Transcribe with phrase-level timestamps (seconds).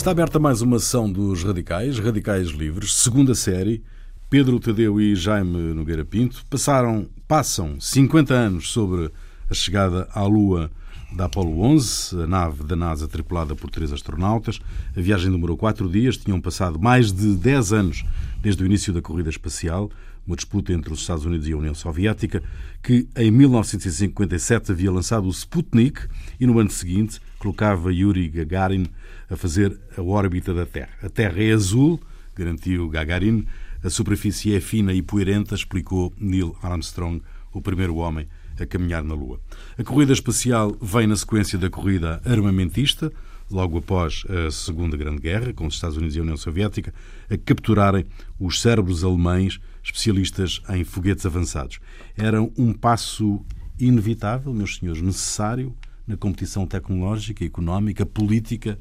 [0.00, 3.82] Está aberta mais uma sessão dos Radicais, Radicais Livres, segunda série.
[4.30, 9.10] Pedro Tadeu e Jaime Nogueira Pinto passaram, passam 50 anos sobre
[9.50, 10.70] a chegada à Lua
[11.12, 14.58] da Apollo 11, a nave da NASA tripulada por três astronautas.
[14.96, 18.04] A viagem demorou quatro dias, tinham passado mais de 10 anos
[18.40, 19.90] desde o início da corrida espacial,
[20.26, 22.42] uma disputa entre os Estados Unidos e a União Soviética,
[22.82, 26.08] que em 1957 havia lançado o Sputnik
[26.40, 28.86] e no ano seguinte colocava Yuri Gagarin
[29.28, 30.90] a fazer a órbita da Terra.
[31.02, 31.98] A Terra é azul,
[32.36, 33.46] garantiu Gagarin,
[33.82, 38.28] a superfície é fina e poeirenta, explicou Neil Armstrong, o primeiro homem
[38.60, 39.40] a caminhar na Lua.
[39.78, 43.10] A corrida espacial vem na sequência da corrida armamentista,
[43.50, 46.92] logo após a Segunda Grande Guerra, com os Estados Unidos e a União Soviética,
[47.30, 48.04] a capturarem
[48.38, 51.80] os cérebros alemães especialistas em foguetes avançados.
[52.16, 53.42] Era um passo
[53.78, 55.74] inevitável, meus senhores, necessário
[56.10, 58.78] na competição tecnológica, económica, política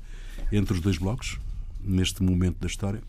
[0.51, 1.39] entre os dois blocos,
[1.79, 3.01] neste momento da história?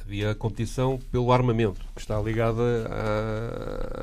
[0.00, 2.62] Havia a competição pelo armamento, que está ligada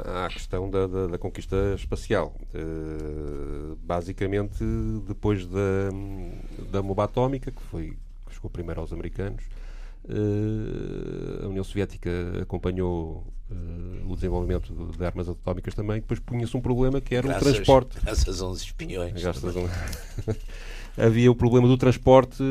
[0.06, 2.36] à, à questão da, da, da, conquista espacial.
[2.54, 4.64] Uh, basicamente,
[5.08, 5.90] depois da,
[6.72, 9.44] da bomba atómica, que foi que chegou primeiro aos americanos,
[10.06, 12.10] uh, a União Soviética
[12.42, 16.02] acompanhou uh, o desenvolvimento de armas atómicas também.
[16.02, 18.00] Depois punha-se um problema que era graças, o transporte.
[18.04, 19.22] Graças a uns espiões.
[19.22, 19.68] Graças a um...
[20.98, 22.44] havia o problema do transporte.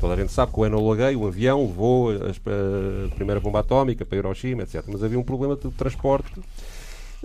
[0.00, 4.04] Toda a gente sabe que o Enola Gay, o avião, levou a primeira bomba atómica
[4.04, 4.84] para Hiroshima, etc.
[4.88, 6.40] Mas havia um problema de transporte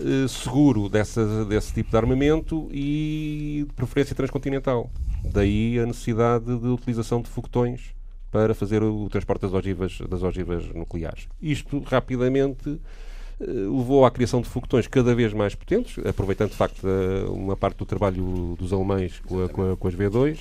[0.00, 4.90] eh, seguro dessa, desse tipo de armamento e de preferência transcontinental.
[5.24, 7.97] Daí a necessidade de utilização de foguetões
[8.30, 11.28] para fazer o transporte das ogivas, das ogivas nucleares.
[11.40, 12.80] Isto rapidamente
[13.40, 16.86] eh, levou à criação de foguetões cada vez mais potentes, aproveitando de facto
[17.28, 20.38] uma parte do trabalho dos alemães com, a, com, a, com as V2,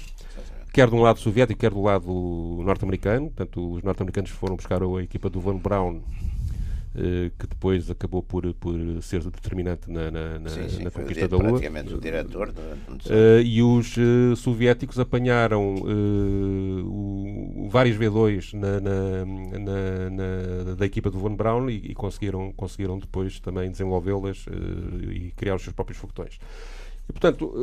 [0.74, 3.28] quer de um lado soviético, quer do lado norte-americano.
[3.28, 6.37] Portanto, os norte-americanos foram buscar a equipa do Von Braun eh,
[7.38, 11.38] que depois acabou por, por ser determinante na, na, na, sim, sim, na conquista da
[11.38, 11.50] Lua.
[11.50, 12.50] Praticamente o diretor.
[12.50, 21.36] Uh, e os uh, soviéticos apanharam uh, vários V2 na, na, da equipa do Von
[21.36, 24.46] Braun e, e conseguiram, conseguiram depois também desenvolvê-las
[25.12, 26.40] e criar os seus próprios foguetões.
[27.08, 27.54] E, portanto,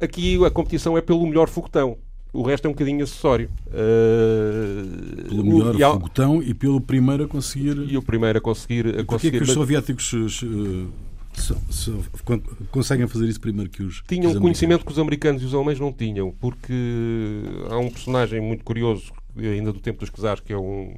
[0.00, 1.96] aqui a competição é pelo melhor foguetão.
[2.32, 3.50] O resto é um bocadinho acessório.
[3.66, 7.76] Uh, pelo melhor o, foguetão e pelo primeiro a conseguir.
[7.90, 9.00] E o primeiro a conseguir.
[9.00, 10.88] A Porquê que os soviéticos uh,
[12.70, 14.02] conseguem fazer isso primeiro que os.
[14.08, 16.72] Tinham um conhecimento que os americanos e os alemães não tinham, porque
[17.70, 20.94] há um personagem muito curioso, ainda do tempo dos czares, que é um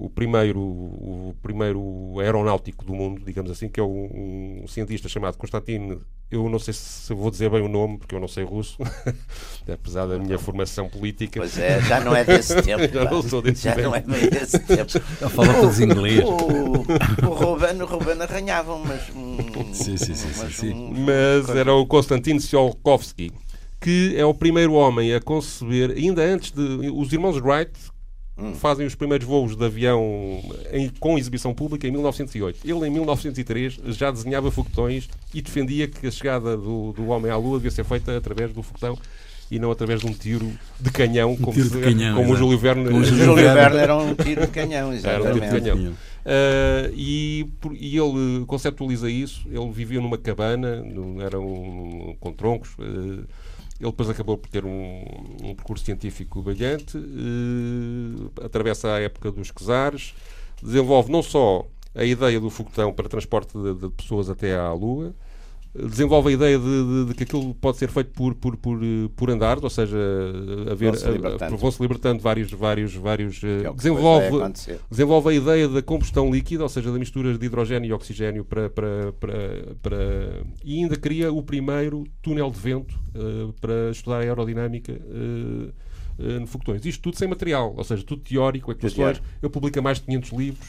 [0.00, 5.36] o primeiro, o primeiro aeronáutico do mundo, digamos assim, que é um, um cientista chamado
[5.36, 5.98] Konstantin.
[6.30, 8.78] Eu não sei se vou dizer bem o nome, porque eu não sei russo,
[9.68, 11.40] apesar da minha formação política.
[11.40, 12.86] Pois é, já não é desse tempo.
[12.92, 13.88] já não sou desse já tempo.
[13.88, 14.92] não é bem desse tempo.
[15.20, 16.22] Já fala todos inglês.
[16.24, 16.28] O,
[17.26, 19.38] o Ruben, o Ruben arranhava mas um,
[19.74, 23.32] sim, sim, sim, mas, sim, um, mas era o Konstantin Tsiolkovsky,
[23.80, 26.90] que é o primeiro homem a conceber, ainda antes de.
[26.94, 27.72] Os irmãos Wright
[28.40, 28.54] Hum.
[28.54, 30.42] fazem os primeiros voos de avião
[30.72, 32.60] em, com exibição pública em 1908.
[32.64, 37.36] Ele, em 1903, já desenhava foguetões e defendia que a chegada do, do homem à
[37.36, 38.98] Lua devia ser feita através do foguetão
[39.50, 42.56] e não através de um tiro de canhão, como, tiro de canhão, como o Júlio
[42.56, 42.88] Verne.
[42.88, 45.26] O Júlio Verne era um tiro de canhão, exatamente.
[45.26, 45.92] Era um tiro de canhão.
[46.20, 49.42] Uh, e, e, ele conceptualiza isso.
[49.50, 52.70] Ele vivia numa cabana, no, era um, com troncos.
[52.78, 53.24] Uh,
[53.80, 55.04] ele depois acabou por ter um,
[55.42, 60.14] um percurso científico brilhante, eh, atravessa a época dos czares,
[60.62, 65.14] desenvolve não só a ideia do foguetão para transporte de, de pessoas até à Lua,
[65.74, 68.80] desenvolve a ideia de, de, de, que aquilo pode ser feito por, por, por,
[69.14, 69.96] por andar, ou seja,
[70.70, 71.56] haver, vão-se libertando.
[71.56, 74.28] Vão libertando vários, vários, vários é desenvolve,
[74.90, 78.68] desenvolve a ideia da combustão líquida, ou seja, da mistura de hidrogênio e oxigênio para,
[78.68, 79.34] para, para,
[79.80, 79.98] para
[80.64, 85.72] e ainda cria o primeiro túnel de vento uh, para estudar a aerodinâmica uh,
[86.18, 86.84] uh, no foguetões.
[86.84, 89.22] Isto tudo sem material, ou seja, tudo teórico, equações.
[89.40, 90.68] Eu publico mais de 500 livros.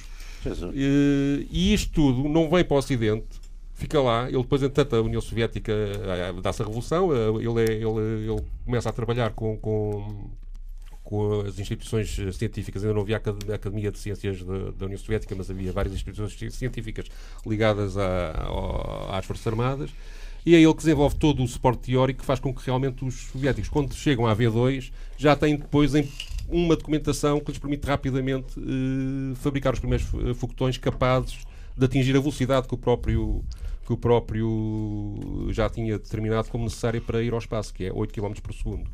[1.50, 3.41] e isto tudo não vem para o Ocidente
[3.82, 4.28] fica lá.
[4.28, 7.12] Ele depois, entretanto, a União Soviética eh, dá-se a revolução.
[7.14, 10.30] Eh, ele, é, ele, ele começa a trabalhar com, com,
[11.04, 12.84] com as instituições científicas.
[12.84, 16.54] Ainda não havia a Academia de Ciências da, da União Soviética, mas havia várias instituições
[16.54, 17.08] científicas
[17.46, 19.90] ligadas às Forças Armadas.
[20.46, 23.14] E é ele que desenvolve todo o suporte teórico que faz com que realmente os
[23.32, 26.08] soviéticos, quando chegam à V2, já têm depois em
[26.50, 31.46] uma documentação que lhes permite rapidamente eh, fabricar os primeiros foguetões capazes
[31.78, 33.44] de atingir a velocidade que o próprio
[33.86, 38.14] que o próprio já tinha determinado como necessária para ir ao espaço, que é 8
[38.14, 38.90] km por segundo.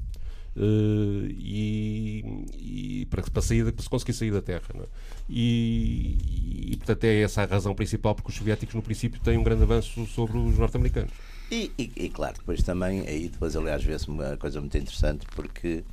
[0.56, 4.63] Uh, e, e, para, para, sair, para se conseguir sair da Terra.
[4.74, 4.86] É?
[5.30, 9.44] E, e, portanto, é essa a razão principal porque os soviéticos, no princípio, têm um
[9.44, 11.13] grande avanço sobre os norte-americanos.
[11.51, 15.83] E, e, claro, depois também, aí depois, aliás, vê-se uma coisa muito interessante porque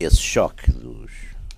[0.00, 1.12] esse choque dos,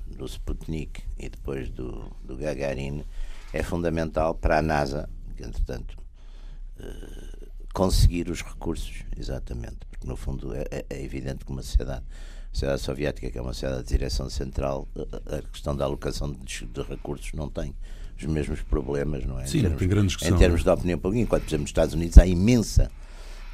[0.07, 3.05] do Sputnik e depois do, do Gagarin
[3.53, 5.09] é fundamental para a NASA,
[5.41, 5.97] que, entretanto,
[6.79, 12.03] uh, conseguir os recursos, exatamente porque no fundo é, é, é evidente que uma sociedade,
[12.51, 14.89] sociedade soviética, que é uma sociedade de direção central,
[15.27, 17.75] a questão da alocação de, de recursos não tem
[18.19, 19.47] os mesmos problemas, não é?
[19.47, 20.35] Sim, em termos, tem grande discussão.
[20.35, 22.91] Em termos de opinião pública, enquanto, por exemplo, nos Estados Unidos há imensa,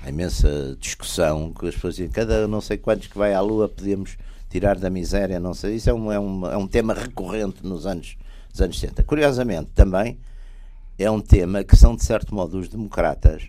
[0.02, 3.68] há imensa discussão que as pessoas dizem, cada não sei quantos que vai à Lua
[3.68, 4.16] podemos
[4.48, 5.74] tirar da miséria, não sei.
[5.74, 8.16] Isso é um, é um, é um tema recorrente nos anos,
[8.50, 9.02] nos anos 60.
[9.02, 10.16] Curiosamente, também
[10.98, 13.48] é um tema que são, de certo modo, os democratas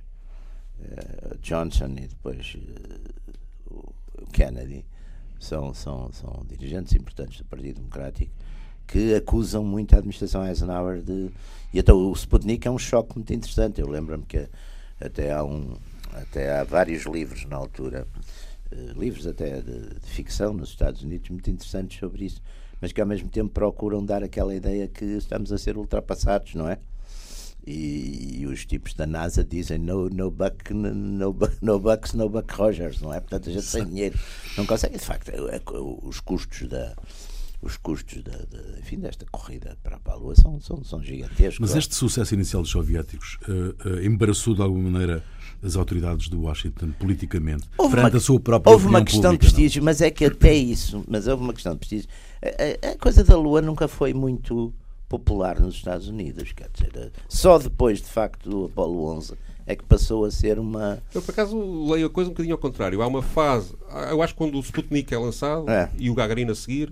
[0.80, 4.86] uh, Johnson e depois uh, o Kennedy
[5.40, 8.32] são, são, são dirigentes importantes do Partido Democrático
[8.88, 11.30] que acusam muito a administração Eisenhower de.
[11.74, 13.82] E então o Sputnik é um choque muito interessante.
[13.82, 14.48] Eu lembro-me que
[15.00, 15.76] até há, um,
[16.14, 18.08] até há vários livros na altura,
[18.72, 22.42] uh, livros até de, de, ficção nos Estados Unidos, muito interessantes sobre isso,
[22.80, 26.70] mas que ao mesmo tempo procuram dar aquela ideia que estamos a ser ultrapassados, não
[26.70, 26.80] é?
[27.68, 32.54] E, e, os tipos da NASA dizem no, no, buck, no, no bucks, no buck
[32.54, 33.19] Rogers, não é?
[33.19, 34.18] Portanto, a gente sem dinheiro
[34.58, 34.98] não consegue.
[34.98, 35.62] De facto, é, é,
[36.02, 36.96] os custos da
[37.62, 41.60] os custos da, de, enfim, desta corrida para a Lua são, são, são gigantescos.
[41.60, 45.24] Mas este sucesso inicial dos soviéticos uh, uh, embaraçou de alguma maneira
[45.62, 49.48] as autoridades de Washington politicamente, houve frente uma, a sua própria Houve uma questão pública,
[49.48, 49.86] de prestígio, não?
[49.86, 52.08] mas é que até isso, mas houve uma questão de prestígio.
[52.44, 54.72] A, a, a coisa da Lua nunca foi muito
[55.07, 56.51] popular nos Estados Unidos.
[56.51, 59.36] Quer dizer, só depois, de facto, do Apolo 11
[59.68, 61.04] é que passou a ser uma.
[61.13, 61.57] Eu, por acaso,
[61.92, 63.01] leio a coisa um bocadinho ao contrário.
[63.01, 63.75] Há uma fase.
[64.09, 65.89] Eu acho que quando o Sputnik é lançado é.
[66.00, 66.89] e o Gagarin a seguir.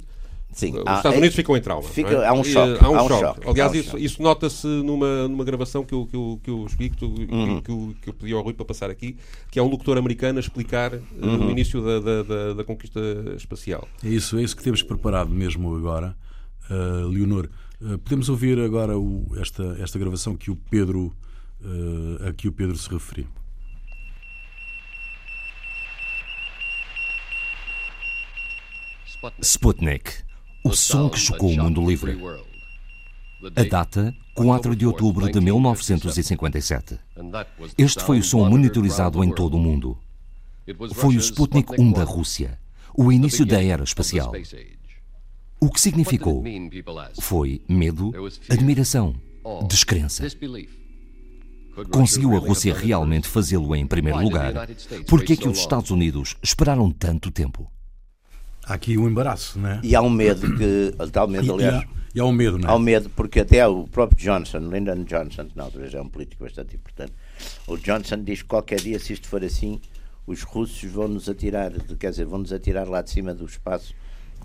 [0.52, 1.84] Sim, os há, Estados Unidos é, ficam em trauma.
[1.84, 2.28] Fica, é?
[2.28, 2.84] Há um choque.
[2.84, 3.22] Há um, há um choque.
[3.22, 3.50] choque.
[3.50, 4.06] Aliás, um isso, choque.
[4.06, 7.62] isso nota-se numa, numa gravação que eu, que eu, que eu explico, uhum.
[7.62, 9.18] que, eu, que eu pedi ao Rui para passar aqui,
[9.52, 11.48] que é um locutor americano a explicar uhum.
[11.48, 13.00] o início da, da, da, da, conquista
[13.36, 13.86] espacial.
[14.04, 16.16] É isso, é isso que temos preparado mesmo agora.
[16.70, 17.65] Uh, Leonor, uh,
[18.04, 21.16] podemos ouvir agora o, esta, esta gravação que o Pedro,
[21.62, 23.28] uh, a que o Pedro se referiu.
[29.42, 30.12] Sputnik,
[30.64, 32.18] o som que chocou o mundo livre.
[33.56, 37.00] A data, 4 de outubro de 1957.
[37.78, 39.98] Este foi o som monitorizado em todo o mundo.
[40.94, 42.60] Foi o Sputnik 1 da Rússia,
[42.94, 44.32] o início da era espacial.
[45.60, 46.44] O que significou
[47.20, 48.12] foi medo,
[48.50, 49.16] admiração,
[49.68, 50.26] descrença.
[51.92, 54.68] Conseguiu a Rússia realmente fazê-lo em primeiro lugar?
[55.08, 57.70] Por que é que os Estados Unidos esperaram tanto tempo?
[58.66, 59.80] Há aqui um embaraço, não é?
[59.84, 61.84] E há um medo que, tal medo, aliás.
[61.84, 62.72] E há, e há um medo, não é?
[62.72, 66.02] Há um medo, porque até o próprio Johnson, Lyndon Johnson, que na altura já é
[66.02, 67.14] um político bastante importante,
[67.68, 69.80] o Johnson diz que qualquer dia, se isto for assim,
[70.26, 73.94] os russos vão nos atirar, quer dizer, vão nos atirar lá de cima do espaço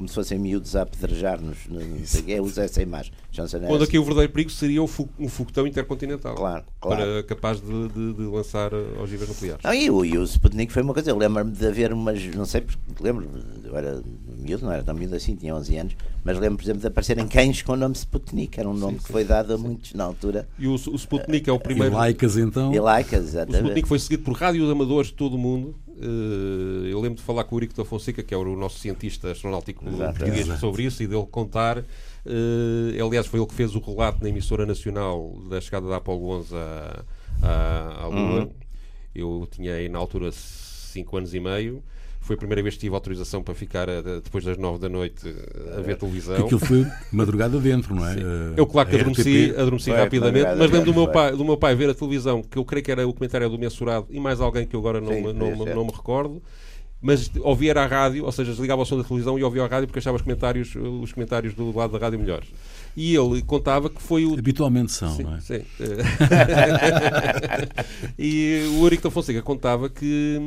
[0.01, 1.59] como se fossem miúdos a apedrejar-nos.
[2.27, 3.13] É, usa essa imagem.
[3.31, 4.87] Johnson Quando aqui o verdadeiro perigo seria um
[5.29, 6.35] foguetão intercontinental.
[6.35, 7.03] Claro, claro.
[7.03, 9.63] Para, capaz de, de, de lançar ogivas nucleares.
[9.63, 11.11] Não, e, o, e o Sputnik foi uma coisa.
[11.11, 12.25] Eu lembro-me de haver umas.
[12.35, 12.65] Não sei,
[12.99, 13.29] lembro
[13.63, 14.03] eu era
[14.39, 17.29] miúdo, não era tão miúdo assim, tinha 11 anos, mas lembro, por exemplo, de aparecerem
[17.29, 18.59] cães com o nome Sputnik.
[18.59, 20.49] Era um nome sim, que foi dado a muitos na altura.
[20.59, 21.95] E o, o Sputnik é o primeiro.
[21.95, 22.75] E laicas, então.
[22.75, 23.63] E laicas, exatamente.
[23.63, 25.75] O Sputnik foi seguido por rádios amadores de todo o mundo
[26.91, 29.85] eu lembro de falar com o Eurico da Fonseca, que é o nosso cientista astronáutico
[29.85, 31.79] português, sobre isso e dele contar.
[31.79, 36.29] Uh, aliás, foi ele que fez o relato na emissora nacional da chegada da Apolo
[36.31, 37.05] 11 à,
[37.43, 38.45] à, à Lua.
[38.45, 38.51] Uhum.
[39.15, 41.83] Eu tinha aí na altura 5 anos e meio.
[42.21, 44.89] Foi a primeira vez que tive autorização para ficar a, eh, depois das nove da
[44.89, 46.37] noite eh, a ver televisão.
[46.37, 48.15] Que aquilo foi madrugada dentro, não é?
[48.15, 48.21] Sim.
[48.57, 51.91] Eu, claro que adormeci, adormeci rapidamente, mas lembro do meu, pai, do meu pai ver
[51.91, 54.77] a televisão, que eu creio que era o comentário do mensurado, e mais alguém que
[54.77, 56.43] eu agora não, Sim, não, não, não me recordo
[57.03, 59.87] mas ouvia a rádio, ou seja, desligava o som da televisão e ouvia a rádio
[59.87, 62.49] porque achava os comentários, os comentários do lado da rádio melhores.
[62.97, 64.35] E ele contava que foi o.
[64.35, 65.41] Habitualmente são, sim, não é?
[65.41, 65.63] Sim.
[68.19, 70.39] e o Eurico da Fonseca contava que,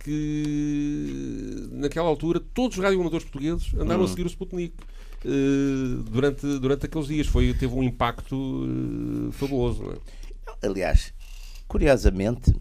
[0.00, 4.08] que naquela altura todos os radioamadores portugueses andaram a hum.
[4.08, 4.74] seguir o Sputnik.
[5.24, 10.00] Uh, durante, durante aqueles dias foi, teve um impacto uh, fabuloso.
[10.62, 10.66] É?
[10.66, 11.12] Aliás,
[11.66, 12.54] curiosamente,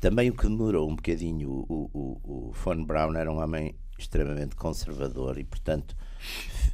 [0.00, 4.54] também o que demorou um bocadinho, o, o, o Von Braun era um homem extremamente
[4.54, 5.96] conservador e, portanto,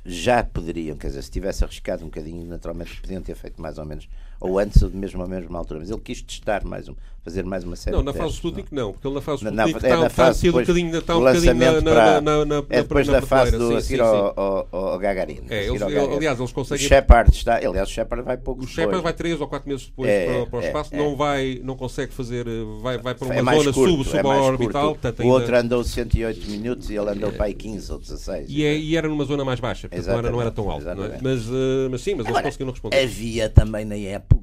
[0.05, 3.87] já poderiam, quer dizer, se tivesse arriscado um bocadinho, naturalmente podiam ter feito mais ou
[3.87, 4.09] menos,
[4.45, 7.65] ou antes ou mesmo à mesma altura, mas ele quis testar mais um, fazer mais
[7.65, 8.93] uma série não, na de fase testes, Sputnik não.
[8.93, 10.67] porque ele na fase Na- Sputnik na- é está, na está a ser um depois
[10.67, 13.77] bocadinho, está um bocadinho na, na, na, na, É depois na da fase do sim,
[13.77, 15.41] a seguir ao, ao, Gagarin.
[15.49, 16.17] É, eles- ao Gagarin.
[16.17, 19.41] aliás, eles O conseguem- Shepard está, aliás, o Shepard vai pouco O Shepard vai 3
[19.41, 20.99] ou 4 meses depois É, para, o é, espaço, é.
[20.99, 22.51] não, vai, não consegue fazer, eh,
[22.83, 24.97] vai, vai para é uma zona sub, é suborbital.
[25.23, 28.47] O outro andou 108 minutos e ele andou para aí 15 ou 16.
[28.51, 30.85] e, é- era numa zona mais baixa, portanto não era, não era tão alto.
[30.85, 31.19] Não é?
[31.23, 33.03] Mas, eh, mas sim, mas eles conseguiram responder.
[33.03, 34.34] Havia também na época,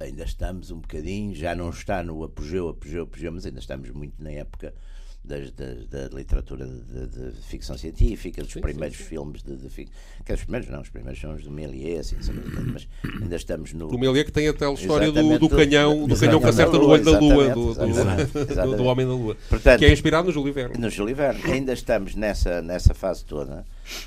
[0.00, 4.14] ainda estamos um bocadinho, já não está no apogeu, apogeu, apogeu, mas ainda estamos muito
[4.22, 4.74] na época
[5.22, 9.94] das, das- da literatura de, de- de ficção científica, dos primeiros filmes de, de ficção.
[10.24, 12.32] Que os primeiros não, os primeiros são os do Méliès, assim,
[12.72, 12.88] mas
[13.20, 13.88] ainda estamos no.
[13.94, 16.86] O Melier que tem até a história do, do canhão, do canhão que acerta no
[16.88, 19.36] olho da Lua, do, do, do Homem da Lua.
[19.48, 20.78] Portanto, que é inspirado no Júlio Verne.
[20.78, 21.42] no Júlio Verne.
[21.52, 23.64] Ainda estamos nessa, nessa fase toda.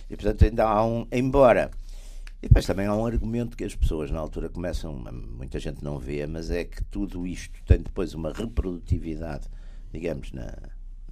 [0.10, 1.06] E portanto ainda há um.
[1.12, 1.70] Embora.
[2.44, 5.02] E depois também há um argumento que as pessoas na altura começam,
[5.38, 9.46] muita gente não vê, mas é que tudo isto tem depois uma reprodutividade,
[9.94, 10.54] digamos, na,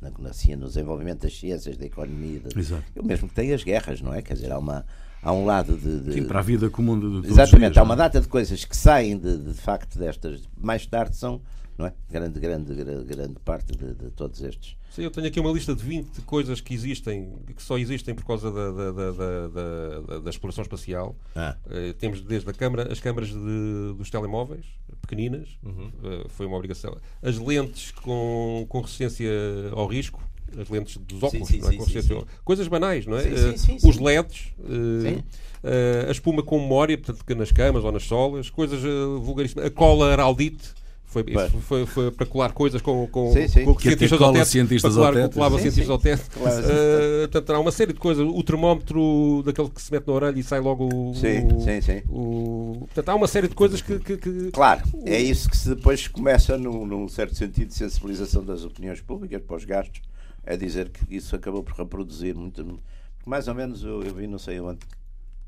[0.02, 2.84] na, na no desenvolvimento das ciências, da economia, de, Exato.
[3.00, 4.22] o mesmo que tem as guerras, não é?
[4.22, 4.86] Quer dizer, há, uma,
[5.24, 6.02] há um lado de.
[6.02, 7.98] de- Sim, para a vida comum de, de Exatamente, dias, há uma é?
[7.98, 11.42] data de coisas que saem de, de facto destas, mais tarde são,
[11.82, 11.94] não é?
[12.10, 14.76] Grande, grande, grande, grande parte de, de todos estes.
[14.92, 18.26] Sim, eu tenho aqui uma lista de 20 coisas que existem, que só existem por
[18.26, 21.16] causa da, da, da, da, da- exploração espacial.
[21.36, 21.56] Ah.
[21.70, 24.66] Eh, temos desde a câmara, as câmaras de- dos telemóveis,
[25.02, 25.90] pequeninas, Uhum.
[26.04, 26.96] eh, foi uma obrigação.
[27.22, 29.30] As lentes com, com resistência
[29.72, 30.22] ao risco,
[30.60, 31.72] as lentes dos óculos, sim, não é?
[31.72, 32.26] sim, sim, sim.
[32.44, 33.24] coisas banais, não é?
[33.24, 33.90] Sim, sim, sim, sim.
[33.90, 35.24] Os LEDs, Sim.
[35.64, 38.82] eh, a espuma com memória, portanto, que nas camas ou nas solas, coisas
[39.22, 39.66] vulgaríssimas.
[39.66, 40.81] A cola araldite.
[41.12, 41.26] Foi,
[41.68, 43.66] foi, foi para colar coisas com, com, Sim, sim.
[43.66, 45.34] com Que cientistas ao teto, cientistas para ao colar- teto.
[45.34, 45.92] colava Sim, cientistas sim.
[45.92, 46.30] ao teto.
[46.32, 46.66] Claro.
[46.66, 48.26] Eh, portanto, há uma série de coisas.
[48.26, 51.14] O termómetro daquele que se mete na orelha e sai logo o.
[51.14, 52.02] Sim, o- sim, sim.
[52.10, 54.00] o- portanto, há uma série de coisas que.
[54.00, 58.44] que- que- Claro, é isso que se depois começa num, num certo sentido de sensibilização
[58.46, 60.02] das opiniões públicas para os gastos,
[60.46, 62.80] é dizer que isso acabou por reproduzir muito.
[63.26, 64.80] Mais ou menos eu, eu vi, não sei onde,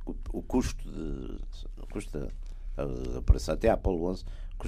[0.06, 1.38] o, o custo de.
[1.82, 2.28] O custo da,
[2.86, 4.26] da operação, até a Apollo 11,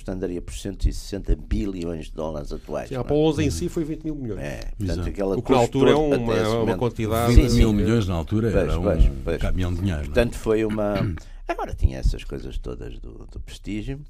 [0.07, 2.89] andaria por 160 bilhões de dólares atuais.
[2.89, 3.05] Sim, a não?
[3.05, 4.41] Apollo 11 em si foi 20 mil milhões.
[4.41, 7.33] É, portanto, aquele O que na altura é uma, é uma quantidade.
[7.35, 7.75] 20 Sim, mil sim.
[7.75, 9.41] milhões na altura Pois, era um pois, pois.
[9.41, 9.99] caminhão de dinheiro.
[10.01, 10.07] não é?
[10.07, 10.95] Portanto, foi uma.
[11.47, 14.01] Agora tinha essas coisas todas do, do prestígio,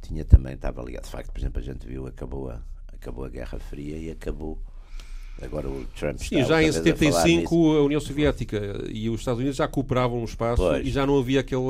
[0.00, 1.04] tinha também, estava ligado.
[1.04, 2.60] De facto, por exemplo, a gente viu, acabou a,
[2.92, 4.58] acabou a Guerra Fria e acabou.
[5.40, 7.76] Agora o Trump está Sim, já em outra vez a falar 75 nisso.
[7.78, 10.86] a União Soviética e os Estados Unidos já cooperavam no espaço Pois.
[10.86, 11.60] e já não havia aquele.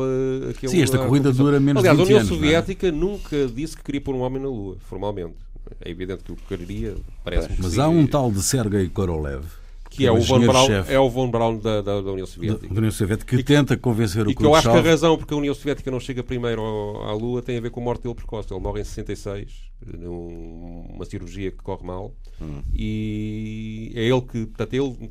[0.51, 2.35] aquele Sim, esta corrida dura menos de Aliás, 20 a União anos, é?
[2.35, 5.35] Soviética nunca disse que queria pôr um homem na Lua, formalmente.
[5.83, 7.81] É evidente que o queria, parece-me que Mas sim.
[7.81, 9.43] há um tal de Sergei Korolev,
[9.89, 12.69] que é o Von Braun, é o Von Braun da, da, da União Soviética.
[12.69, 15.33] da União Soviética que tenta convencer o E que eu acho que a razão porque
[15.33, 18.03] a União Soviética não chega primeiro ao- à Lua tem a ver com a morte
[18.03, 18.53] dele precoce.
[18.53, 22.13] Ele morre em 66, numa cirurgia que corre mal.
[22.41, 22.61] Hum.
[22.75, 25.11] E é ele que, portanto, ele,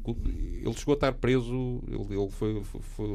[0.66, 3.08] ele chegou a estar preso, ele, ele foi, foi- foi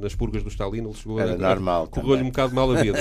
[0.00, 1.36] nas purgas do Stalin, ele chegou Era a.
[1.36, 2.98] normal Correu-lhe um bocado mal a vida.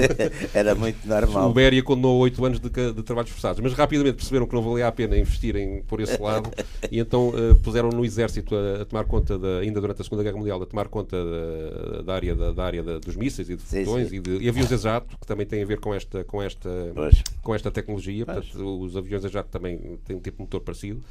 [0.54, 1.50] Era muito normal.
[1.50, 4.86] O Beria condenou 8 anos de, de trabalhos forçados, mas rapidamente perceberam que não valia
[4.88, 6.50] a pena investirem por esse lado
[6.90, 10.22] e então eh, puseram no exército a, a tomar conta, da, ainda durante a Segunda
[10.22, 13.56] Guerra Mundial, a tomar conta da, da área, da, da área da- dos mísseis e
[13.56, 16.24] de fotões e, de, e aviões a jato, que também tem a ver com esta,
[16.24, 17.22] com esta, Pois.
[17.42, 18.24] Com esta tecnologia.
[18.26, 21.02] Portanto, os aviões a jato também têm um tipo de motor parecido.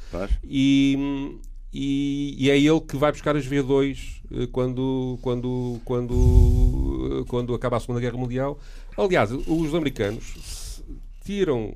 [0.44, 1.38] E,
[1.72, 7.54] e, e é ele que vai buscar as V2 eh, quando, quando, quando, eh, quando
[7.54, 8.58] acaba a Segunda Guerra Mundial.
[8.96, 10.82] Aliás, os americanos
[11.24, 11.74] tiram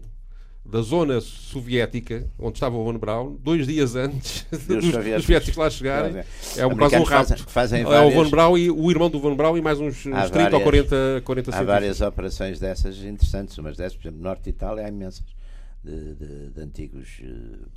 [0.65, 5.23] da zona soviética, onde estava o Von Braun, dois dias antes dos, soviéticos.
[5.23, 6.25] soviéticos lá chegarem.
[6.57, 7.45] É um quase um rapto.
[7.49, 10.07] fazem- é o várias- Von Braun e o irmão do Von Braun e mais uns,
[10.07, 13.57] uns Há 30 ou várias- 40, 40 Há várias operações dessas interessantes.
[13.59, 15.25] Umas dessas, por exemplo, no Norte de Itália há imensas
[15.85, 17.27] de, de- de antigos eh,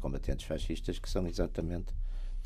[0.02, 1.88] combatentes fascistas que são exatamente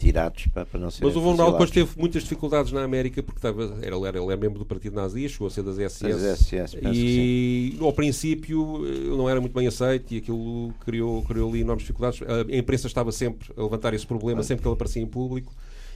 [0.01, 3.22] tirados para, para não serem Mas o Von Braun depois teve muitas dificuldades na América
[3.22, 5.75] porque estava, era, ele, era, ele era membro do Partido Nazi, chegou a ser das
[5.75, 6.03] SS.
[6.03, 11.50] Das SS, e ao princípio ele não era muito bem aceito e aquilo criou, criou
[11.50, 12.20] ali enormes dificuldades.
[12.24, 15.53] A imprensa estava sempre a levantar esse problema sempre que ele aparecia em público.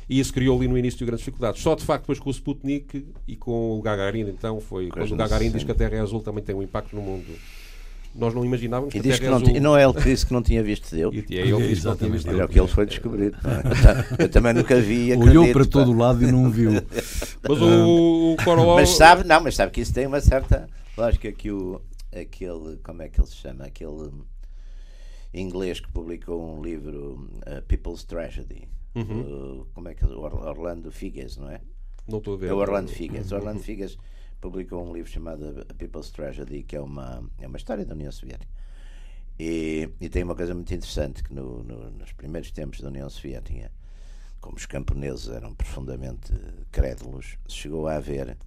[0.07, 1.63] E isso criou ali no início grandes dificuldades.
[1.63, 5.15] Só de facto depois com o Sputnik e com o Gagarin, então foi quando o
[5.15, 7.25] Gagarin diz que a Terra é azul também tem um impacto no mundo.
[8.15, 9.47] Nós não imaginávamos que E diz que é não, azul.
[9.49, 11.13] ti- e não é ele que disse que não tinha visto Deus.
[11.29, 11.83] E é ele que diz
[12.23, 12.29] que.
[12.29, 13.33] Olha o que ele foi descobrir.
[14.17, 14.23] é?
[14.23, 15.13] Eu também nunca vi.
[15.13, 16.71] olhou para todo o lado e não viu.
[17.47, 18.79] Mas o, o Korolov...
[18.79, 20.67] Mas sabe, não, mas sabe que isso tem uma certa
[20.97, 21.81] lógica que o
[22.11, 23.65] aquele, como é que ele se chama?
[23.65, 24.09] Aquele
[25.33, 28.67] inglês que publicou um livro uh, People's Tragedy.
[28.95, 29.59] Uhum.
[29.61, 30.07] uh, como é que é?
[30.07, 31.59] Orlando Figes, não é?
[32.07, 32.49] Não estou a ver.
[32.49, 33.31] É o Orlando Figas.
[33.31, 33.97] O Orlando Figas
[34.45, 38.11] publicou um livro chamado A People's Tragedy, que é uma, é uma história da União
[38.11, 38.53] Soviética.
[39.39, 43.09] E, e tem uma coisa muito interessante, que no, no, nos primeiros tempos da União
[43.09, 43.71] Soviética,
[44.39, 46.31] como os camponeses eram profundamente
[46.71, 48.37] crédulos, chegou a haver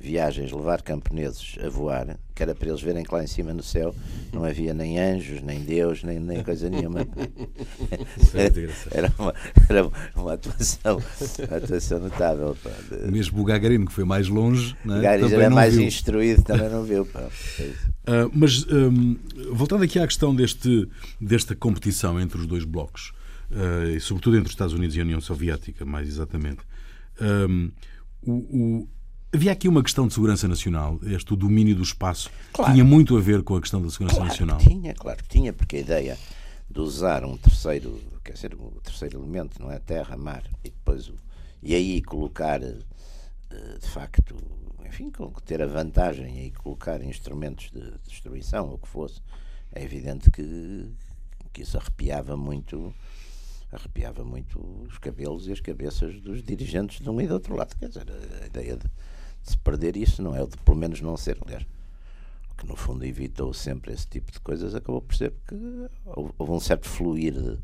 [0.00, 3.62] viagens, levar camponeses a voar, que era para eles verem que lá em cima no
[3.62, 3.94] céu
[4.32, 7.00] não havia nem anjos, nem Deus, nem, nem coisa nenhuma.
[8.90, 9.34] era, uma,
[9.68, 11.02] era uma atuação,
[11.46, 12.56] uma atuação notável.
[12.62, 12.70] Pá.
[13.10, 15.86] Mesmo o Gagarin, que foi mais longe, né, o Gagarin era mais viu.
[15.86, 17.04] instruído, também não viu.
[17.04, 17.20] Pá.
[17.20, 19.18] Uh, mas um,
[19.52, 20.88] voltando aqui à questão deste,
[21.20, 23.12] desta competição entre os dois blocos,
[23.50, 26.62] uh, e sobretudo entre os Estados Unidos e a União Soviética, mais exatamente.
[27.20, 27.70] Um,
[28.22, 28.88] o, o,
[29.32, 32.72] Havia aqui uma questão de segurança nacional, este domínio do espaço, claro.
[32.72, 34.58] tinha muito a ver com a questão da segurança claro nacional.
[34.58, 36.18] Que tinha, claro que tinha, porque a ideia
[36.68, 39.78] de usar um terceiro, quer dizer, o um terceiro elemento, não é?
[39.78, 41.14] Terra, mar, e depois o,
[41.62, 44.36] e aí colocar eh, de facto,
[44.84, 45.12] enfim,
[45.44, 49.20] ter a vantagem e colocar instrumentos de destruição, ou o que fosse,
[49.72, 50.88] é evidente que,
[51.52, 52.92] que isso arrepiava muito
[53.70, 54.58] arrepiava muito
[54.88, 57.76] os cabelos e as cabeças dos dirigentes de um e do outro lado.
[57.76, 58.06] Quer dizer,
[58.42, 58.90] a ideia de
[59.42, 60.44] se perder isso, não é?
[60.44, 61.64] De pelo menos não ser, aliás.
[62.52, 65.56] O que no fundo evitou sempre esse tipo de coisas acabou por ser que
[66.04, 67.58] houve um certo fluir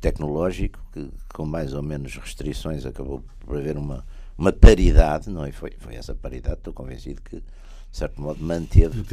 [0.00, 4.04] tecnológico que, com mais ou menos restrições, acabou por haver uma,
[4.36, 5.52] uma paridade, não é?
[5.52, 9.04] Foi, foi essa paridade, estou convencido que, de certo modo, manteve,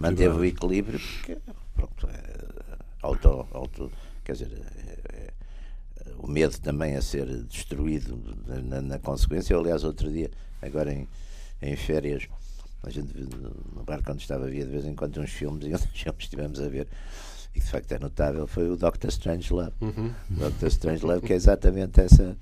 [0.00, 1.38] manteve o equilíbrio, porque,
[1.74, 3.90] pronto, é, auto, auto,
[4.24, 5.25] quer dizer, é, é,
[6.26, 9.54] o medo também a ser destruído na, na consequência.
[9.54, 10.30] Eu, aliás, outro dia,
[10.60, 11.08] agora em
[11.60, 12.28] em férias.
[12.82, 13.12] A gente
[13.74, 16.60] no bar quando estava via de vez em quando uns filmes e dos filmes estivemos
[16.60, 16.86] a ver
[17.54, 19.72] e de facto é notável foi o Doctor Strange Love.
[19.80, 20.12] Uhum.
[20.30, 22.36] Doctor Strange Love que é exatamente essa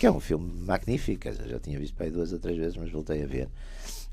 [0.00, 2.90] que é um filme magnífico, já tinha visto para aí duas ou três vezes, mas
[2.90, 3.48] voltei a ver.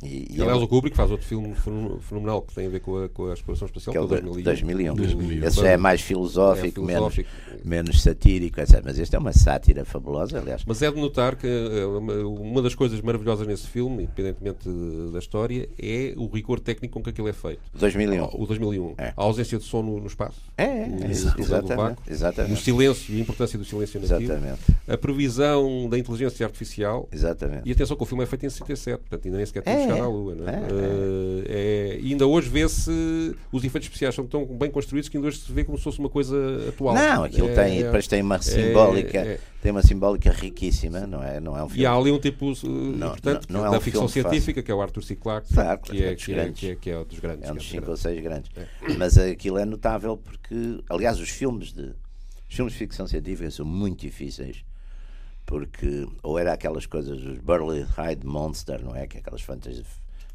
[0.03, 1.53] E, e aliás, é o Kubrick faz outro filme
[2.01, 4.43] fenomenal que tem a ver com a, com a exploração espacial, que é o 2001.
[4.43, 4.95] 2001.
[4.95, 5.47] 2001.
[5.47, 7.29] Esse já é mais filosófico, é filosófico.
[7.63, 8.81] Menos, menos satírico, etc.
[8.83, 10.63] Mas este é uma sátira fabulosa, aliás.
[10.65, 11.85] Mas é de notar que eh,
[12.25, 14.69] uma das coisas maravilhosas nesse filme, independentemente
[15.11, 17.61] da história, é o rigor técnico com que aquilo é feito.
[17.73, 18.29] 2001.
[18.33, 18.95] O 2001.
[18.97, 19.13] É.
[19.15, 20.41] A ausência de som no, no espaço.
[20.57, 22.53] É, é, é exatamente, exatamente.
[22.53, 24.31] O silêncio e a importância do silêncio nativo.
[24.31, 24.61] Exatamente.
[24.87, 27.07] A previsão da inteligência artificial.
[27.11, 27.67] Exatamente.
[27.67, 29.92] E atenção que o filme é feito em 77, portanto ainda nem sequer temos é
[30.01, 30.35] à Lua.
[30.35, 30.57] Não é?
[30.57, 32.91] Uh, é, e ainda hoje vê-se
[33.51, 35.99] os efeitos especiais são tão bem construídos que ainda hoje se vê como se fosse
[35.99, 36.35] uma coisa
[36.69, 36.95] atual.
[36.95, 41.39] Não, aquilo é, tem, depois tem uma simbólica, tem uma simbólica riquíssima, não é?
[41.39, 41.83] Não é um filme.
[41.83, 44.63] E há ali um tipo não, portanto, não, não é da um ficção científica, fácil.
[44.63, 45.15] que é o Arthur C.
[45.15, 47.47] Clarke, claro, que, é, que, é, que, é, que é dos grandes.
[47.47, 48.51] É um dos 5 ou 6 grandes.
[48.97, 51.93] Mas aquilo é notável porque, aliás, os filmes de
[52.49, 54.63] os filmes de ficção científica são muito difíceis
[55.45, 59.07] porque ou era aquelas coisas os Burley Hyde Monster, não é?
[59.07, 59.85] Que é aquelas fantasias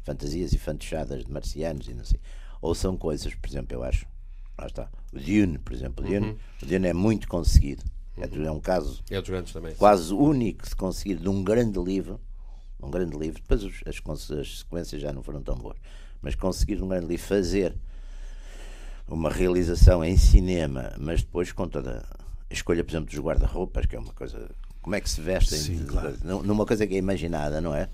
[0.03, 2.19] fantasias e fantochadas de marcianos e não sei.
[2.61, 4.05] Ou são coisas, por exemplo, eu acho,
[4.57, 6.37] lá está, o Dune, por exemplo, o Dune, uhum.
[6.63, 7.83] o Dune é muito conseguido.
[8.17, 8.45] É uhum.
[8.45, 12.19] É, um caso é também, quase único de conseguir de um grande livro,
[12.81, 13.99] um grande livro, depois as,
[14.37, 15.77] as sequências já não foram tão boas,
[16.21, 17.75] mas conseguir um grande livro fazer
[19.07, 22.05] uma realização em cinema, mas depois com toda
[22.49, 24.49] a escolha, por exemplo, dos guarda-roupas, que é uma coisa.
[24.89, 25.59] Como é que se vestem?
[25.59, 26.17] Sim, claro.
[26.23, 27.87] Numa coisa que é imaginada, não é?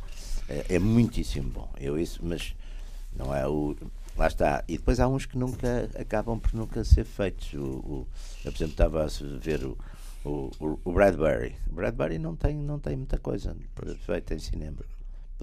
[0.48, 1.70] é, é muitíssimo bom.
[1.78, 2.56] Eu isso, mas
[3.14, 3.76] não é o.
[4.16, 4.64] Lá está.
[4.66, 7.54] E depois há uns que nunca acabam por nunca ser feitos.
[7.54, 8.08] O, o
[8.46, 9.08] eu, por exemplo, estava a
[9.42, 9.78] ver o,
[10.24, 11.58] o, o Bradbury.
[11.70, 13.54] O Bradbury não tem, não tem muita coisa
[14.06, 14.78] feita em cinema.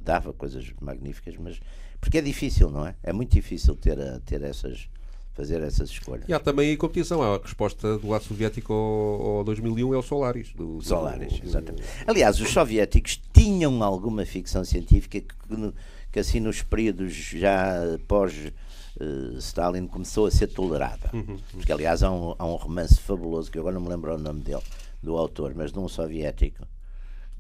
[0.03, 1.61] Dava coisas magníficas, mas.
[2.01, 2.95] Porque é difícil, não é?
[3.03, 4.89] É muito difícil ter, a, ter essas
[5.35, 6.25] fazer essas escolhas.
[6.29, 7.23] E há também a competição.
[7.23, 10.53] A resposta do lado soviético ao, ao 2001 é o Solaris.
[10.53, 11.85] Do, do Solaris, do, exatamente.
[12.07, 15.73] Aliás, os soviéticos tinham alguma ficção científica que,
[16.13, 17.75] que assim nos períodos já
[18.07, 18.53] pós
[19.01, 21.11] uh, Stalin começou a ser tolerada.
[21.13, 21.39] Uhum, uhum.
[21.53, 24.19] Porque, aliás, há um, há um romance fabuloso, que eu agora não me lembro o
[24.19, 24.63] nome dele,
[25.03, 26.67] do autor, mas de um soviético,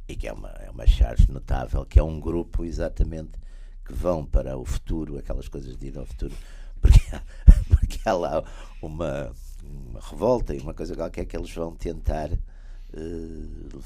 [0.08, 3.32] e que é uma, é uma charge notável, que é um grupo exatamente
[3.84, 6.34] que vão para o futuro, aquelas coisas de ir ao futuro,
[6.82, 7.00] porque,
[7.70, 8.44] porque há lá
[8.82, 12.38] uma, uma revolta e uma coisa qualquer que eles vão tentar uh,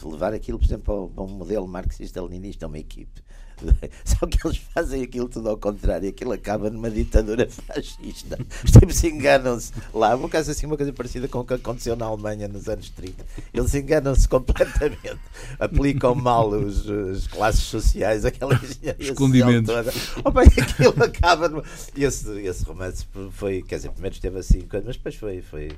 [0.04, 3.22] levar aquilo, por exemplo, a um modelo marxista-leninista, uma equipe.
[4.04, 8.38] Só que eles fazem aquilo tudo ao contrário, aquilo acaba numa ditadura fascista.
[8.64, 12.06] Os tipos enganam-se lá, um caso assim, uma coisa parecida com o que aconteceu na
[12.06, 13.24] Alemanha nos anos 30.
[13.52, 15.18] Eles enganam-se completamente,
[15.58, 18.58] aplicam mal os, as classes sociais, aquela
[18.98, 19.92] escondimento toda.
[20.24, 21.48] Opa, e aquilo acaba.
[21.48, 21.64] Numa...
[21.96, 25.40] Esse, esse romance foi, quer dizer, primeiro esteve assim, mas depois foi.
[25.42, 25.68] foi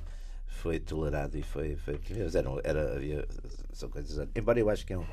[0.59, 1.99] foi tolerado e foi, foi
[2.35, 3.27] era, era havia
[3.73, 5.05] são coisas embora eu acho que é um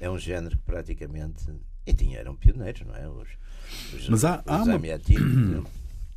[0.00, 1.44] é um género que praticamente.
[1.86, 3.08] E tinha, eram pioneiros, não é?
[3.08, 3.28] Os,
[3.94, 4.80] os, Mas há, há, uma,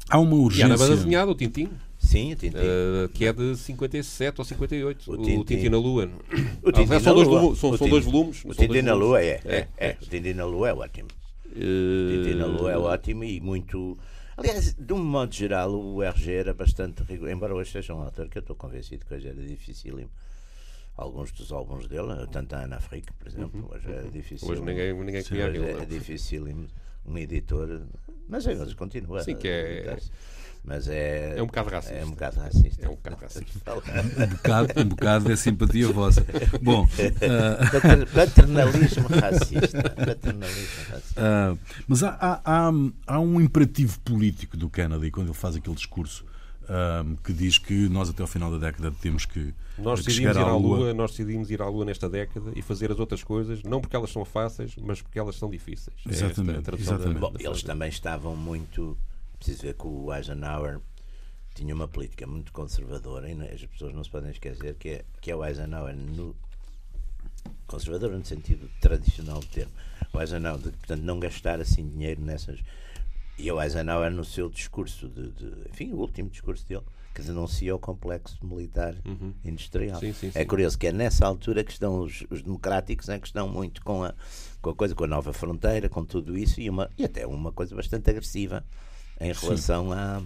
[0.09, 0.73] há uma urgência.
[0.73, 1.69] E banda desenhada, o Tintim.
[1.99, 2.57] Sim, o Tintim.
[2.57, 5.11] Uh, que é de 57 ou 58.
[5.11, 5.43] O O Tintim.
[5.43, 6.09] Tintim, na Lua.
[6.63, 7.39] O Tintim Ah, na são dois, Lua.
[7.41, 7.89] são, O são Tintim.
[7.89, 8.45] dois volumes.
[8.45, 8.93] O Tintim na.
[8.93, 9.97] Lua é, é, É, é.
[10.01, 11.09] O Tintim na Lua é ótimo.
[11.45, 13.97] Uh, O Tintim na Lua é ótimo e muito.
[14.37, 17.35] Aliás, de um modo geral, o RG era bastante rigoroso.
[17.35, 20.11] Embora hoje seja um autor que eu estou convencido que hoje era dificílimo.
[20.95, 24.47] Alguns dos álbuns dele, tanto a Ana Afrique, por exemplo, hoje é difícil.
[24.47, 24.53] Uhum.
[24.53, 25.65] Hoje ninguém, ninguém aquilo.
[25.65, 26.67] é dificílimo
[27.05, 27.81] um editor.
[28.27, 29.23] Mas é, mas continua.
[29.23, 30.11] Sim, que é- editar-se.
[30.67, 31.37] Mas é.
[31.37, 31.95] É um bocado racista.
[31.95, 32.85] É um bocado racista.
[32.85, 33.73] É um bocado racista.
[33.73, 36.25] Um bocado, um bocado é simpatia vossa.
[36.61, 36.85] Bom,
[37.71, 39.83] Pater- Paternalismo racista.
[39.89, 41.13] Paternalismo racista.
[41.15, 41.55] ah,
[41.87, 42.71] mas há, há- há-
[43.07, 46.25] há um imperativo político do Kennedy quando ele faz aquele discurso
[46.67, 50.35] ah, que diz que nós até ao final da década temos que, Nós que decidimos
[50.35, 50.77] ir chegar à à Lua.
[50.79, 50.93] Lua.
[50.93, 54.11] nós decidimos ir à Lua nesta década e fazer as outras coisas, não porque elas
[54.11, 55.95] são fáceis, mas porque elas são difíceis.
[56.05, 57.19] É Exatamente, a tradução da- exatamente.
[57.21, 58.97] Bom, da eles também estavam muito.
[59.37, 60.79] Preciso ver que o Eisenhower
[61.53, 65.31] tinha uma política muito conservadora e as pessoas não se podem esquecer que é, que
[65.31, 66.35] é o Eisenhower no,
[67.67, 69.71] conservador no sentido tradicional do termo.
[70.13, 72.59] O Eisenhower, de, portanto, não gastar assim dinheiro nessas.
[73.37, 76.81] E o Eisenhower, no seu discurso, de, de- enfim, o último discurso dele,
[77.13, 78.95] que denuncia o complexo militar
[79.43, 79.99] industrial.
[79.99, 80.45] Sim, sim, É sim.
[80.47, 84.03] curioso que é nessa altura que estão os, os democráticos, né, que estão muito com
[84.03, 84.13] a,
[84.61, 87.51] com a coisa, com a nova fronteira, com tudo isso, e, uma, e até uma
[87.51, 88.63] coisa bastante agressiva
[89.19, 90.21] em relação a.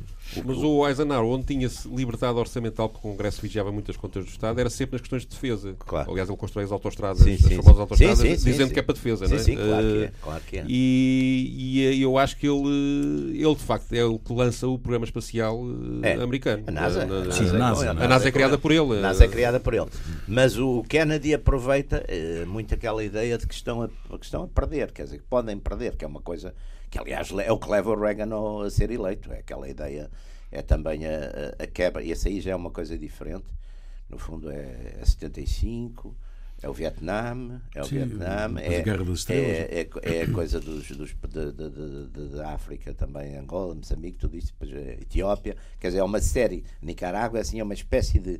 [0.45, 4.57] Mas o Eisenhower, onde tinha-se liberdade orçamental, porque o Congresso vigiava muitas contas do Estado,
[4.61, 5.75] era sempre nas questões de defesa.
[5.77, 6.09] Claro.
[6.09, 7.81] Aliás, ele constrói as autostradas, Sim, as sim, famosas sim.
[7.81, 8.73] autostradas, Sim, sim, sim, dizendo sim.
[8.73, 9.43] que é para defesa, Sim, não é?
[9.43, 10.65] sim, claro que é, Eh, claro que é.
[10.69, 15.03] E, e eu acho que ele, ele, de facto, é o que lança o programa
[15.03, 15.59] espacial
[16.03, 16.13] eh, É.
[16.23, 16.63] americano.
[16.65, 17.75] A NASA, Na- na- Sim, a é NASA.
[17.75, 18.97] com ele, A NASA é com criada por ele.
[18.99, 19.87] A NASA é criada por ele.
[20.29, 24.47] Mas o Kennedy aproveita eh, muito aquela ideia de que estão, a, que estão a
[24.47, 26.53] perder, quer dizer, que podem perder, que é uma coisa
[26.91, 28.29] que, aliás, é o que leva o Reagan
[28.65, 29.31] a ser eleito.
[29.31, 30.11] É aquela ideia,
[30.51, 32.03] é também a, a, a quebra.
[32.03, 33.47] E essa aí já é uma coisa diferente.
[34.09, 36.13] No fundo, é, é 75.
[36.61, 41.15] É o Vietnã, é o Sim, Vietnã, é, é, é, é a coisa dos, dos,
[42.33, 46.63] da África também, Angola, Moçambique, tudo isso, depois a Etiópia, quer dizer, é uma série,
[46.79, 48.39] Nicarágua, assim, é uma espécie de.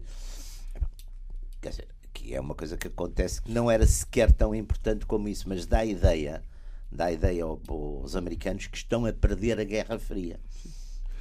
[1.59, 5.27] Quer dizer, que é uma coisa que acontece que não era sequer tão importante como
[5.27, 6.43] isso, mas dá a ideia,
[6.91, 10.39] dá a ideia ao- aos americanos que estão a perder a Guerra Fria.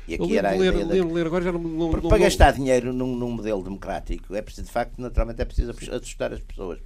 [0.08, 1.90] E Eu aqui era a ler, ideia da- lembro de ler, agora já não, não,
[1.90, 5.70] para não- gastar dinheiro num, num modelo democrático é preciso, de facto, naturalmente é preciso
[5.70, 6.78] assustar as pessoas.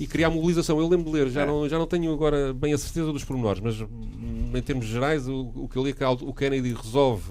[0.00, 0.80] e criar mobilização.
[0.80, 3.60] Eu lembro de ler, já, não, já não tenho agora bem a certeza dos pormenores,
[3.60, 7.30] mas hum, em termos gerais, o, o que eu li é que o Kennedy resolve,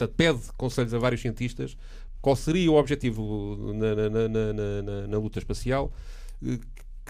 [0.00, 1.76] eh, pede conselhos a vários cientistas
[2.22, 5.92] qual seria o objetivo na, na- na- na- na- na- na luta espacial.
[6.46, 6.58] eh,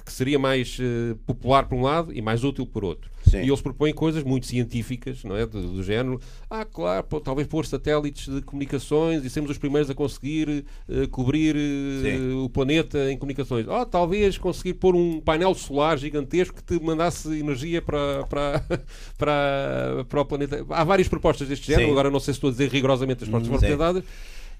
[0.02, 3.10] Que seria mais eh, popular por um lado e mais útil por outro.
[3.30, 3.42] Sim.
[3.42, 5.46] E eles propõem coisas muito científicas, não é?
[5.46, 9.88] Do, do género, ah, claro, pô, talvez pôr satélites de comunicações e sermos os primeiros
[9.90, 11.54] a conseguir eh, cobrir
[12.02, 12.34] Sim.
[12.44, 13.66] o planeta em comunicações.
[13.68, 18.64] Oh, talvez conseguir pôr um painel solar gigantesco que te mandasse energia para, para,
[19.16, 20.64] para, para o planeta.
[20.70, 21.92] Há várias propostas deste género, Sim.
[21.92, 24.04] agora não sei se estou a dizer rigorosamente as Hum, foram apresentadas.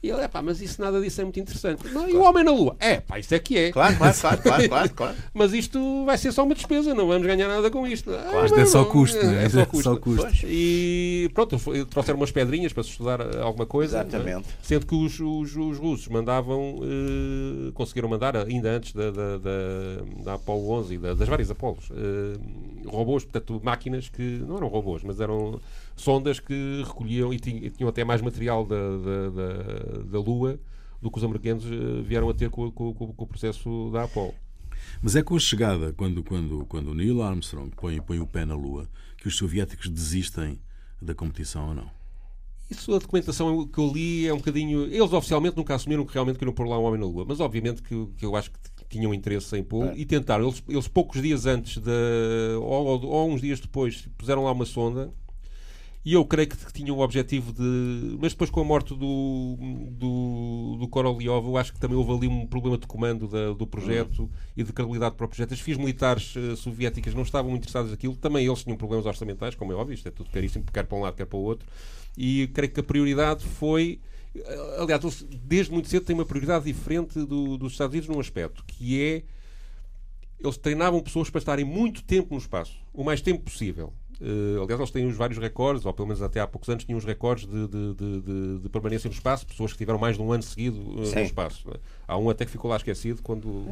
[0.03, 1.87] E ele, é pá, mas isso nada disso é muito interessante.
[1.89, 2.75] Não, e o homem na Lua?
[2.81, 3.71] É, pá, isto é que é.
[3.71, 5.17] Claro, claro, claro, claro, claro, claro.
[5.35, 8.11] Mas isto vai ser só uma despesa, não vamos ganhar nada com isto.
[8.11, 9.83] Ah, Isto é não, só não, custo, é, é só É custo.
[9.85, 10.23] só custo.
[10.23, 10.41] Pois.
[10.47, 11.57] E pronto,
[11.91, 13.99] trouxeram umas pedrinhas para se estudar eh, alguma coisa.
[13.99, 14.01] é?
[14.01, 14.49] Exatamente.
[14.63, 20.23] Sendo que os, os, os russos mandavam, eh, conseguiram mandar, ainda antes da, da, da,
[20.25, 22.39] da Apollo 11 e da- das várias Apolos, eh,
[22.87, 25.61] robôs, portanto, máquinas que não eram robôs, mas eram
[25.97, 30.59] sondas que recolhiam e tinham, até mais material da, da, da, da Lua
[31.01, 34.05] do que os americanos eh, vieram a ter com, com- com- com o processo da
[34.05, 34.35] Apollo.
[35.03, 38.45] Mas é com a chegada, quando, quando, quando o Neil Armstrong põe, põe o pé
[38.45, 40.59] na Lua, que os soviéticos desistem
[41.01, 41.91] da competição ou não?
[42.71, 44.85] Isso, a documentação que eu li é um bocadinho.
[44.85, 47.83] Eles oficialmente nunca assumiram que realmente queriam pôr lá um homem na Lua, mas obviamente
[47.83, 48.59] que, que eu acho que
[48.91, 50.45] tinham interesse em pôr e tentaram.
[50.47, 51.91] Eles, eles poucos dias antes, de,
[52.61, 55.11] ou, ou- uns dias depois, puseram lá uma sonda
[56.05, 58.17] e eu creio que tinham o objetivo de.
[58.21, 59.57] Mas depois, com a morte do,
[59.91, 63.67] do, do Korolev, eu acho que também houve ali um problema de comando da- do
[63.67, 65.53] projeto e de credibilidade para o projeto.
[65.53, 69.73] As FIS militares eh, soviéticas não estavam interessadas naquilo, também eles tinham problemas orçamentais, como
[69.73, 71.69] é óbvio, isto é tudo caríssimo, quer para um lado, quer para o outro.
[72.17, 74.01] E creio que a prioridade foi.
[74.79, 79.01] Aliás, desde muito cedo têm uma prioridade diferente do- dos Estados Unidos num aspecto, que
[79.03, 79.23] é
[80.39, 83.93] eles treinavam pessoas para estarem muito tempo no espaço, o mais tempo possível.
[84.21, 86.99] Uh, aliás, eles têm os vários recordes, ou pelo menos até há poucos anos tinham
[86.99, 90.31] os recordes de, de, de, de permanência no espaço, pessoas que tiveram mais de um
[90.31, 91.67] ano seguido uh, no espaço.
[91.67, 91.75] Né?
[92.07, 93.67] Há um até que ficou lá esquecido quando,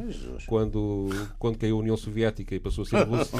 [0.47, 3.35] quando, quando caiu a União Soviética e passou a ser russo.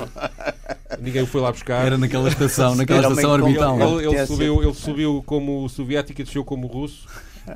[1.00, 1.86] Ninguém o foi lá buscar.
[1.86, 3.80] Era naquela estação, naquela estação orbital.
[3.80, 7.08] Ele, ele, ele, subiu, ele subiu como soviético e desceu como russo.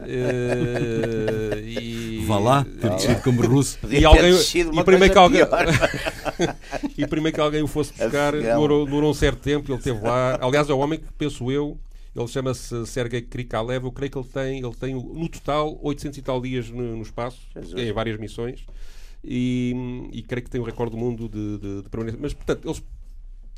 [0.01, 2.23] Uh, e...
[2.25, 3.77] Vá lá, ter descido como russo.
[3.89, 5.41] E, alguém, e, primeiro que alguém,
[6.97, 9.71] e primeiro que alguém o fosse buscar, demorou, demorou um certo tempo.
[9.71, 10.39] Ele esteve lá.
[10.41, 11.77] Aliás, é o homem que, penso eu,
[12.15, 13.86] ele chama-se Sergei Krikalev.
[13.86, 17.01] Eu creio que ele tem, ele tem no total 800 e tal dias no, no
[17.01, 17.79] espaço, Jesus.
[17.79, 18.65] em várias missões.
[19.23, 22.19] E, e, creio que tem o recorde do mundo de, de, de permanência.
[22.21, 22.84] Mas, portanto, eles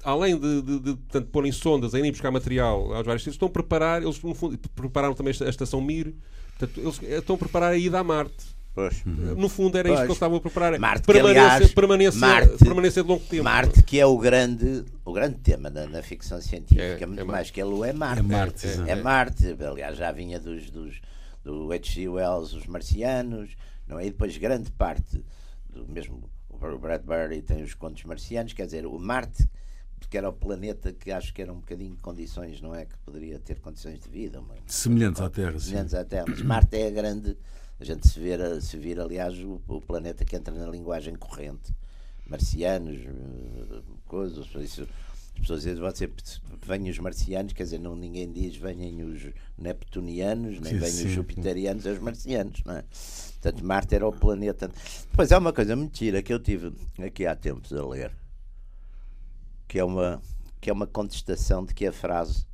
[0.06, 3.48] além de, de, de portanto, porem sondas a irem buscar material aos vários sítios, estão
[3.48, 6.14] a preparar, eles no fundo, prepararam também a estação Mir,
[6.58, 8.56] portanto, eles estão a preparar a ida a Marte.
[8.76, 9.06] Pois.
[9.06, 10.00] No fundo era pois.
[10.00, 10.78] isto que eles estavam a preparar.
[10.78, 13.44] Marte, permanência, aliás, permanência, Marte, permanência de longo tempo.
[13.44, 17.24] Marte, que é o grande, o grande tema da, da ficção científica, é, muito é
[17.24, 18.20] mais que a Lua, é Marte.
[18.20, 19.56] É Marte, é, é Marte.
[19.66, 21.00] Aliás, já vinha dos, dos
[21.42, 22.10] do H.G.
[22.10, 23.52] Wells, os marcianos,
[23.88, 24.08] não é?
[24.08, 25.24] E depois grande parte
[25.70, 29.48] do mesmo o Bradbury tem os contos marcianos, quer dizer, o Marte
[30.06, 32.86] porque era o planeta que acho que era um bocadinho de condições, não é?
[32.86, 34.40] Que poderia ter condições de vida.
[34.40, 35.60] Uma, semelhantes à Terra.
[35.60, 35.98] Semelhantes sim.
[35.98, 36.26] à Terra.
[36.28, 37.36] Mas Marte é a grande.
[37.80, 41.74] A gente se vira, se vira aliás, o, o planeta que entra na linguagem corrente.
[42.28, 44.48] Marcianos, eh, coisas.
[44.62, 46.10] Isso, as pessoas dizem, você
[46.66, 49.22] vêm os marcianos, quer dizer, não, ninguém diz venham os
[49.58, 52.84] neptunianos, nem vêm os jupiterianos, é os marcianos, não é?
[53.42, 54.72] Portanto, Marte era o planeta.
[55.10, 58.25] Depois há uma coisa mentira que eu tive aqui há tempos a ler
[59.68, 60.22] que é uma,
[60.62, 62.46] que é uma contestação de que a frase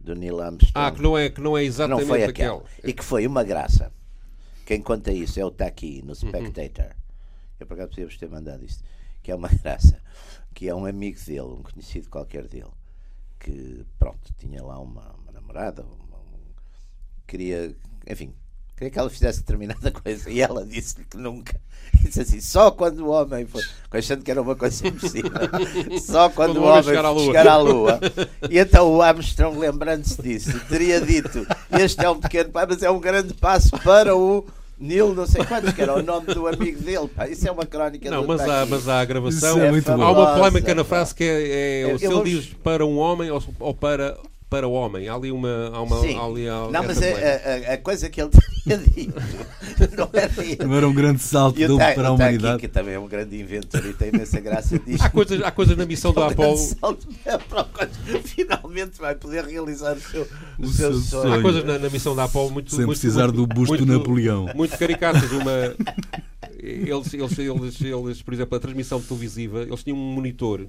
[0.00, 0.72] do Neil Armstrong.
[0.74, 2.64] Ah, que não é, que não é exatamente não foi aquela.
[2.82, 3.92] E que foi uma graça.
[4.64, 6.14] Quem conta isso é o Taki no uhum.
[6.14, 6.86] Spectator.
[6.86, 7.00] Uhum.
[7.60, 8.82] Eu por acaso podíamos ter mandado isto.
[9.22, 10.00] Que é uma graça.
[10.54, 12.70] Que é um amigo dele, um conhecido qualquer dele,
[13.38, 16.52] que pronto, tinha lá uma, uma namorada, uma, um,
[17.26, 17.74] queria,
[18.08, 18.34] enfim,
[18.80, 21.60] queria que ela fizesse determinada coisa e ela disse-lhe que nunca.
[21.92, 25.30] Disse assim, só quando o homem foi, achando que era uma coisa impossível,
[26.00, 28.00] só quando, quando o homem chegar à, chegar à Lua.
[28.48, 32.90] E então o Armstrong, lembrando-se disso, teria dito: Este é um pequeno passo, mas é
[32.90, 34.46] um grande passo para o.
[34.78, 37.06] Neil, não sei quantos, que era o nome do amigo dele.
[37.08, 37.28] Pá.
[37.28, 39.60] Isso é uma crónica Não, mas há, mas há a gravação.
[39.60, 43.30] É há uma polémica na frase que é, é se ele diz para um homem
[43.30, 44.16] ou, ou para
[44.50, 45.08] para o homem.
[45.08, 45.70] Há ali uma.
[45.72, 46.16] Há uma Sim.
[46.16, 48.30] Há ali, há, não, mas a, a, a, coisa que ele
[48.64, 49.14] tinha dito
[49.96, 52.54] não era Não era um grande salto dele para a humanidade.
[52.54, 55.04] Aqui, que também é um grande inventor e tem imensa graça disto.
[55.04, 56.58] Há coisas, há coisas na missão do Apolo.
[58.24, 61.34] finalmente vai poder realizar o seu, o, o seu, seu sonho.
[61.34, 62.70] Há coisas na, na, missão da Apolo muito.
[62.70, 64.50] Sem muito, precisar muito, do busto muito, de Napoleão.
[64.54, 65.30] Muito caricatas.
[65.30, 65.76] Uma.
[66.58, 70.66] Eles, eles, eles, eles, por exemplo, a transmissão televisiva, eles tinham um monitor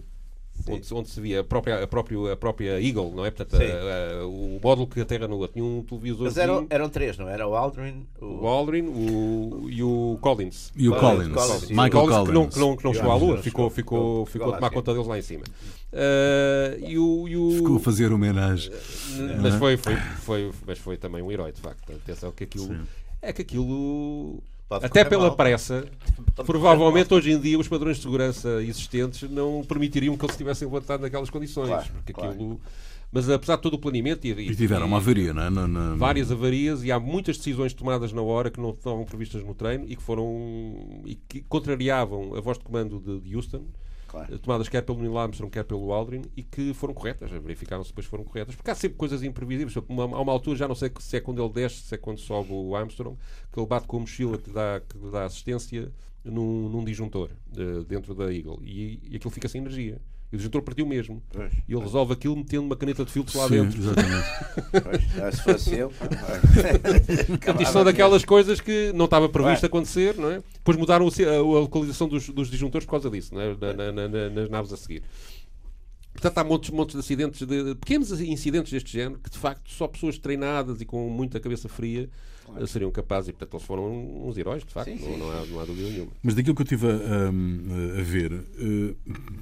[0.68, 3.32] onde, onde, se via a própria, a, própria, a própria Eagle, não é?
[3.32, 6.26] Portanto, a, a, o módulo que a Terra no tinha um televisor.
[6.26, 7.48] Mas eram, eram três, não era?
[7.48, 10.72] O Aldrin, o, o Aldrin o, e o Collins.
[10.76, 11.70] E o Collins, Collins.
[11.70, 12.16] Michael Collins.
[12.16, 12.28] Collins.
[12.28, 14.94] Que não, que não, que não chegou à Lua, ficou, ficou, ficou a tomar conta
[14.94, 15.44] deles lá em cima.
[15.92, 18.72] Uh, e o, e o, ficou a fazer homenagem.
[18.72, 21.92] Uh, mas, foi, foi, foi, mas foi também um herói, de facto.
[21.92, 22.68] Atenção que aquilo.
[22.68, 22.82] Sim.
[23.22, 25.36] É que aquilo Pode Até pela mal.
[25.36, 25.86] pressa,
[26.34, 30.66] Pode provavelmente hoje em dia os padrões de segurança existentes não permitiriam que eles estivessem
[30.66, 31.68] levantado naquelas condições.
[31.68, 32.32] Claro, porque claro.
[32.32, 32.62] aquilo.
[33.12, 34.26] Mas apesar de todo o planeamento.
[34.26, 35.50] E, e tiveram uma avaria, não é?
[35.50, 39.44] Na, na, várias avarias e há muitas decisões tomadas na hora que não estavam previstas
[39.44, 41.04] no treino e que foram.
[41.06, 43.66] e que contrariavam a voz de comando de, de Houston
[44.12, 44.40] claro.
[44.40, 48.26] tomadas quer pelo Neil Armstrong, quer pelo Aldrin, e que foram corretas, verificaram-se depois foram
[48.26, 49.74] corretas, porque há sempre coisas imprevisíveis.
[49.88, 52.20] Uma, há uma altura, já não sei se é quando ele desce, se é quando
[52.20, 53.18] sobe o Armstrong,
[53.52, 55.92] que ele bate com a mochila que dá, que dá assistência
[56.24, 60.02] num, num disjuntor uh, dentro da Eagle, e, e aquilo fica sem energia.
[60.32, 61.22] E o disjuntor partiu mesmo.
[61.30, 63.82] Pois, e ele resolve aquilo metendo uma caneta de filtro lá Sim, dentro.
[63.82, 64.28] Exatamente.
[65.20, 65.92] pois, se fosse eu.
[67.28, 70.42] Portanto, isto são daquelas coisas que não estava previsto acontecer, não é?
[70.54, 73.56] Depois mudaram a localização dos, dos disjuntores por causa disso, não é?
[73.60, 75.04] na, na, na, nas naves a seguir.
[76.14, 79.88] Portanto, há montes, montes de acidentes, de, pequenos incidentes deste género, que de facto só
[79.88, 82.10] pessoas treinadas e com muita cabeça fria
[82.52, 82.68] claro.
[82.68, 85.18] seriam capazes, e portanto eles foram uns heróis, de facto, sim, sim.
[85.18, 86.12] Não, não, há, não há dúvida nenhuma.
[86.22, 88.96] Mas daquilo que eu estive a, a ver, uh,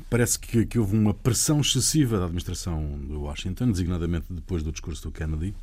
[0.09, 5.03] parece que, que, houve uma pressão excessiva da administração de Washington, designadamente depois do discurso
[5.03, 5.55] do Kennedy.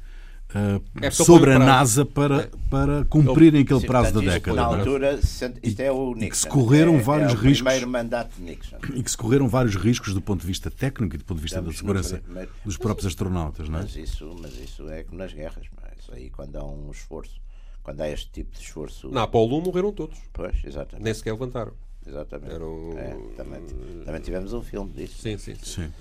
[0.48, 2.50] Uh, é sobre a NASA para, é.
[2.70, 4.56] para cumprirem aquele sim, prazo da década.
[4.56, 5.18] Na altura,
[5.62, 6.24] isto é o Nixon.
[6.24, 7.62] E que se correram é, vários é riscos.
[7.62, 8.76] primeiro mandato de Nixon.
[8.94, 11.42] E que se correram vários riscos do ponto de vista técnico e do ponto de
[11.42, 13.82] vista Estamos da segurança primeiro, dos próprios astronautas, não é?
[13.82, 15.66] Mas isso, mas isso é como nas guerras,
[16.06, 17.40] isso aí quando há um esforço
[17.82, 19.08] quando há este tipo de esforço.
[19.10, 20.18] Na Apolo 1 morreram todos.
[20.32, 21.04] Pois, exatamente.
[21.04, 21.72] Nem sequer levantaram.
[22.04, 22.52] Exatamente.
[22.52, 22.98] Eram...
[22.98, 23.62] É, também,
[24.04, 25.22] também tivemos um filme disso.
[25.22, 25.54] Sim, sim.
[25.54, 25.64] sim.
[25.64, 25.92] sim.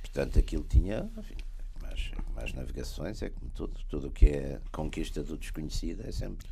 [0.00, 1.34] portanto, aquilo tinha enfim,
[1.82, 3.80] mais, mais navegações, é como tudo.
[3.88, 6.46] Tudo o que é conquista do desconhecido é sempre.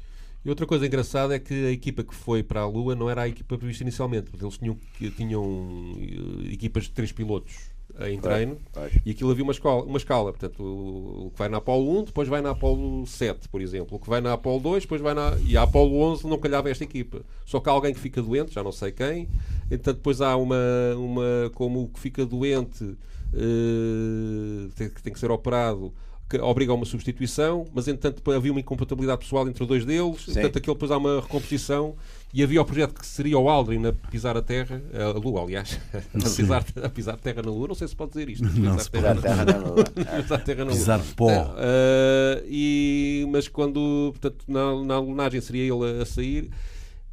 [0.44, 3.22] E outra coisa engraçada é que a equipa que foi para a Lua não era
[3.22, 4.76] a equipa prevista inicialmente, porque eles tinham,
[5.16, 7.71] tinham eh, equipas de três pilotos
[8.08, 8.58] em treino
[9.04, 10.32] e aquilo havia uma escala, uma escala.
[10.32, 13.96] Portanto, o, o que vai na Apolo 1 depois vai na Apolo 7, por exemplo.
[13.96, 15.36] O que vai na Apolo 2 depois vai na.
[15.46, 17.20] E a Apolo 11 não calhava esta equipa.
[17.44, 19.28] Só que há alguém que fica doente, já não sei quem.
[19.70, 20.56] Então depois há uma.
[20.96, 22.96] uma como o que fica doente
[23.34, 25.92] eh, tem, que- tem que ser operado.
[26.28, 30.56] Que obriga a uma substituição, mas entretanto havia uma incompatibilidade pessoal entre dois deles, portanto
[30.56, 31.94] aquilo depois há uma recomposição
[32.34, 35.78] e havia o projeto que seria o Aldrin a pisar a Terra, a Lua, aliás,
[35.92, 38.44] a pisar, a pisar terra na Lua, não sei se pode dizer isto.
[38.44, 39.84] Não pisar se terra terra na lua.
[39.84, 40.74] pisar terra na Lua.
[40.78, 41.28] Pisar pó.
[41.30, 46.50] Ah, e, mas quando portanto, na, na lunagem seria ele a, a sair,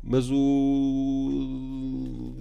[0.01, 2.33] mas o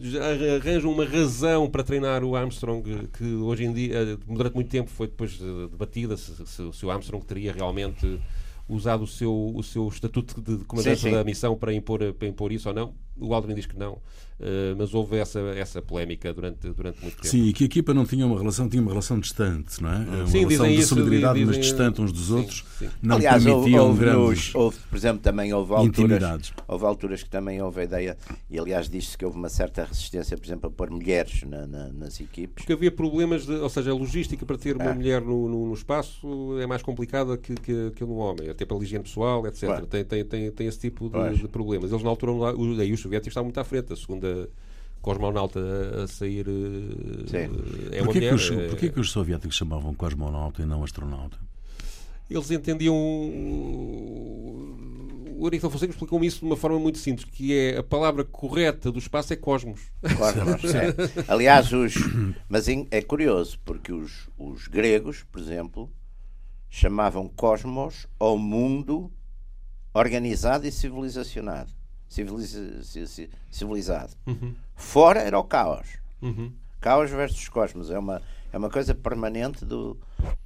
[0.60, 4.88] arranjam uma razão para treinar o Armstrong que hoje em dia, eh, durante muito tempo
[4.90, 8.20] foi depois eh, debatida se, se- se o Armstrong teria realmente
[8.68, 11.12] usado o seu, o seu estatuto de comandante Sim, sim.
[11.12, 12.94] da missão para impor, para impor isso ou não.
[13.20, 13.98] O Aldrin diz que não,
[14.40, 17.26] eh, mas houve essa, essa polémica durante, durante muito tempo.
[17.26, 19.96] Sim, e que a equipa não tinha uma relação, tinha uma relação distante, não é?
[19.96, 22.64] Uma Sim, relação dizem de isso, solidariedade, mas dizem- distante uns dos sim, outros.
[22.78, 22.88] sim.
[23.02, 27.61] Não Aliás, permitiam houve grandes houve, por exemplo, também houve alturas, houve alturas que também
[27.61, 28.16] houve a ideia,
[28.48, 31.88] e aliás disse que houve uma certa resistência, por exemplo, a pôr mulheres na- na-
[31.92, 32.54] nas equipes.
[32.64, 34.94] Porque havia problemas, de, ou seja, a logística para ter uma É.
[34.94, 38.83] mulher no, no- no espaço é mais complicada que, que, que no homem, até pela
[38.83, 39.61] higiene pessoal, etc.
[39.64, 39.87] Claro.
[39.87, 41.90] Tem, tem, tem, tem esse tipo de, de problemas.
[41.90, 42.33] Eles na altura,
[42.81, 44.48] aí os soviéticos estavam muito à frente, a segunda
[45.00, 47.36] cosmonauta a, a sair eh, Sim.
[47.92, 48.28] é uma Porquê, mulher.
[48.28, 51.38] que os, eh, porquê que os soviéticos chamavam cosmonauta e não astronauta?
[52.28, 52.94] Eles entendiam.
[55.40, 58.90] O Aristóteles Fonseca explicou-me isso de uma forma muito simples, que é a palavra correta
[58.90, 59.80] do espaço é cosmos.
[60.02, 60.92] Cosmos, é.
[61.28, 61.94] Aliás, os,
[62.48, 65.88] mas é curioso, porque os, os gregos, por exemplo,
[66.68, 69.12] chamavam cosmos ao mundo
[69.94, 71.77] organizado e civilizacionado.
[72.08, 74.12] Civiliza- ci- ci- civilizado.
[74.74, 75.86] Fora era o caos.
[76.22, 76.52] Uhum.
[76.80, 77.90] Caos versus cosmos.
[77.90, 79.96] É uma, é uma coisa permanente do-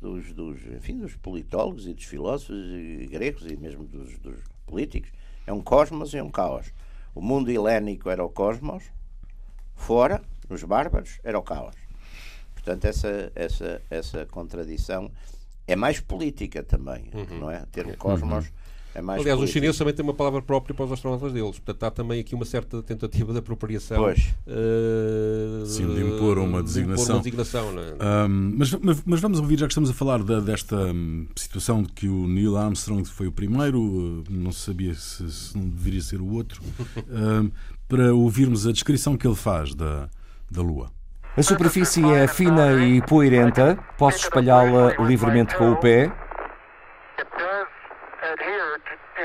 [0.01, 5.11] dos, dos, enfim, dos politólogos e dos filósofos e gregos e mesmo dos, dos políticos.
[5.47, 6.73] É um cosmos e um caos.
[7.15, 8.85] O mundo helénico era o cosmos,
[9.75, 11.75] fora, nos bárbaros, era o caos.
[12.55, 15.11] Portanto, essa, essa, essa contradição
[15.67, 17.65] é mais política também, não é?
[17.73, 18.53] Ter o cosmos
[18.95, 19.61] é mais Aliás, os política.
[19.61, 21.59] chineses também têm uma palavra própria para os astronautas deles.
[21.59, 23.97] Portanto, há também aqui uma certa tentativa de apropriação.
[24.03, 24.35] Pois.
[24.47, 27.17] eh, Sim, de impor uma de designação.
[27.17, 27.95] uma designação, não é?
[28.01, 31.83] Ahm, mas, mas- mas vamos ouvir, já que estamos a falar da- desta hum, situação
[31.83, 35.69] de que o Neil Armstrong foi o primeiro, uh, não se sabia se, se não
[35.69, 36.61] deveria ser o outro,
[37.11, 37.49] ahm,
[37.89, 40.09] para ouvirmos a descrição que ele faz da,
[40.51, 40.91] da Lua.
[41.37, 46.13] A superfície é fina e poeirenta, posso espalhá-la livremente com o pé,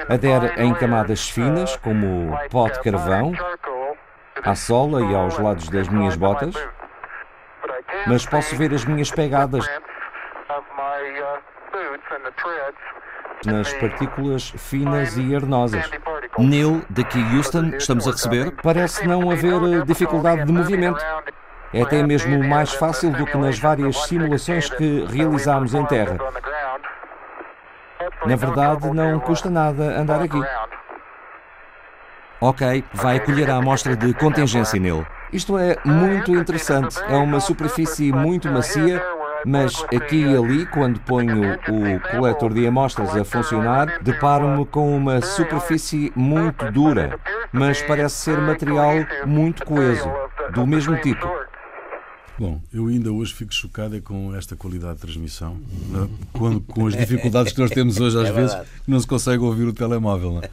[0.10, 3.32] adere em camadas finas, como pó de carvão,
[4.44, 6.56] à sola e aos lados das minhas botas,
[8.08, 9.68] mas posso ver as minhas pegadas
[13.46, 15.90] nas partículas finas e arnosas.
[16.38, 18.52] Neil, daqui Houston, estamos a receber.
[18.64, 21.04] Parece não haver eh, dificuldade de movimento.
[21.74, 26.18] É até mesmo mais fácil do que nas várias simulações que realizámos em terra.
[28.26, 30.42] Na verdade, não custa nada andar aqui.
[32.40, 35.06] Ok, vai acolher a amostra de contingência nele.
[35.34, 36.98] Isto é muito interessante.
[37.10, 39.04] É uma superfície muito macia,
[39.46, 45.22] mas aqui e ali, quando ponho o coletor de amostras a funcionar, deparo-me com uma
[45.22, 47.20] superfície muito dura,
[47.52, 48.94] mas parece ser material
[49.26, 50.10] muito coeso,
[50.52, 51.28] do mesmo tipo.
[52.40, 55.56] Bom, eu ainda hoje fico chocado é com esta qualidade de transmissão,
[55.90, 56.08] né?
[56.32, 59.42] com, com as dificuldades que nós temos hoje às É vezes, que não se consegue
[59.44, 60.34] ouvir o telemóvel.
[60.34, 60.50] Não é?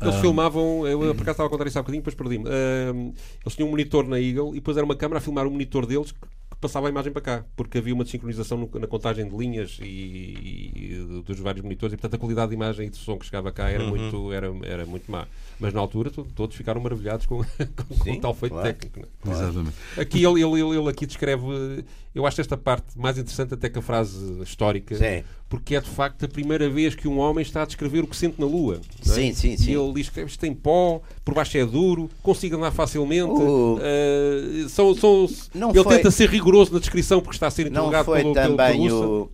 [0.00, 2.48] Eles filmavam, eu por acaso estava a contar isso há bocadinho, depois perdi-me.
[2.48, 5.50] Ahm, eles tinham um monitor na Eagle e depois era uma câmara a filmar o
[5.50, 6.14] monitor deles
[6.60, 9.84] passava a imagem para cá, porque havia uma desincronização no- na contagem de linhas e,
[9.84, 13.50] e dos vários monitores e portanto a qualidade de imagem e de som que chegava
[13.50, 15.26] cá era, muito, era, era muito má.
[15.58, 18.68] Mas na altura to- todos ficaram maravilhados com, com, com o tal feito claro.
[18.68, 19.08] técnico.
[19.24, 19.36] não é?
[19.36, 19.76] Exatamente.
[19.98, 21.84] Aqui ele, ele, ele, ele aqui descreve,
[22.14, 25.22] eu acho esta parte mais interessante até que a frase histórica, Sim.
[25.48, 28.16] porque é de facto a primeira vez que um homem está a descrever o que
[28.16, 28.80] sente na Lua.
[29.06, 29.16] não é?
[29.16, 29.70] Sim, sim, sim.
[29.70, 33.30] E ele diz que isto tem pó, por baixo é duro, consiga andar facilmente.
[33.40, 37.50] O- eh, são, são, Não ele foi- tenta ser rigoroso na descrição porque está a
[37.50, 39.30] ser Não interrogado foi pelo, pelo, também pelo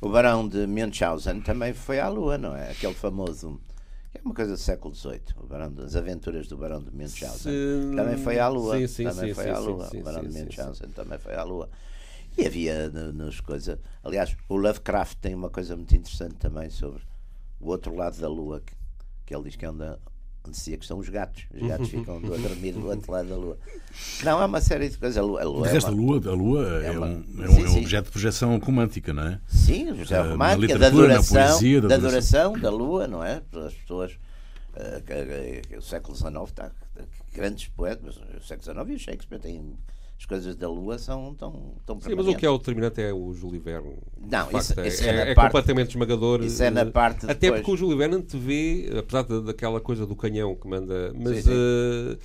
[0.00, 2.70] o, o Barão de Munchausen, também foi à Lua, não é?
[2.72, 3.60] Aquele famoso.
[4.12, 7.52] É uma coisa do século XVIII, o Barão das aventuras do Barão de Munchausen.
[7.52, 8.78] Se- Também foi à Lua.
[8.78, 9.88] Sim, sim, também sim, foi sim, à sim, Lua.
[9.90, 11.68] sim, o Barão sim, de sim, Munchausen também foi à Lua.
[12.36, 13.78] E havia nas coisas.
[14.04, 17.02] Aliás, o Lovecraft tem uma coisa muito interessante também sobre
[17.60, 18.74] o outro lado da Lua, que,
[19.24, 21.44] que ele diz que é onde, onde dizia que estão os gatos.
[21.54, 23.58] Os gatos ficam do a dormir do outro lado da Lua.
[24.22, 25.16] Não, é uma série de coisas.
[25.16, 25.96] A Lua, a Lua de é resto, uma...
[26.02, 27.78] a Lua, a Lua é, é uma- um, é um, é um sim.
[27.80, 29.40] objeto de projeção romântica, não é?
[29.48, 33.42] Sim, já Eh, romântica, da adoração, poesia, da da adoração da Lua, não é?
[33.66, 34.18] As pessoas.
[34.74, 36.70] eh, que- que- o século XIX está.
[37.32, 39.74] Grandes poetas, o século XIX e o Shakespeare têm.
[40.18, 43.12] As coisas da Lua são tão, tão Sim, mas o que é o determinante é
[43.12, 43.96] o Júlio Verne.
[44.18, 46.42] Não, De facto, isso- é, isso é é- é parte- completamente esmagador.
[46.42, 47.60] isso é na eh, parte Até depois.
[47.60, 51.42] porque o Júlio Verne antevê, apesar da- daquela coisa do canhão que manda, mas Sim,
[51.42, 51.50] sim.
[51.52, 52.16] eh,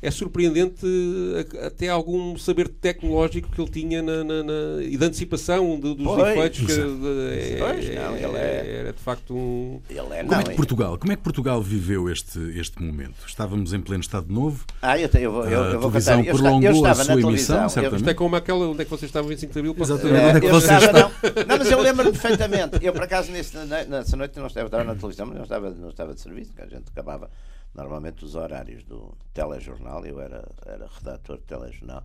[0.00, 5.04] é surpreendente eh, até algum saber tecnológico que ele tinha na, na- na- e de
[5.04, 6.28] antecipação de- dos Pois.
[6.36, 6.60] efeitos.
[6.60, 9.80] que, de- é- Pois, não, ele é- Era de facto um.
[9.90, 13.26] Ele é, Como não, é que Portugal, como é que Portugal viveu este, este momento?
[13.26, 16.18] Estávamos em pleno Estado Novo, Ah, eu, te- eu vou, eu, A eu vou televisão
[16.24, 16.32] contar.
[16.32, 18.00] Prolongou eu a estava sua na emissão, certamente.
[18.00, 19.74] Isto é como aquela onde é que vocês estavam em 25 de Abril.
[19.74, 20.20] posso- Exatamente.
[20.20, 21.08] Eh, Onde é que eu vocês estava, não,
[21.48, 22.78] não, mas eu lembro-me perfeitamente.
[22.82, 25.88] Eu, por acaso, nesse, nessa noite não estava, estava na televisão, mas não estava, não
[25.90, 27.28] estava de serviço, porque a gente acabava
[27.74, 30.04] normalmente os horários do telejornal.
[30.04, 32.04] Eu era, era redator de telejornal.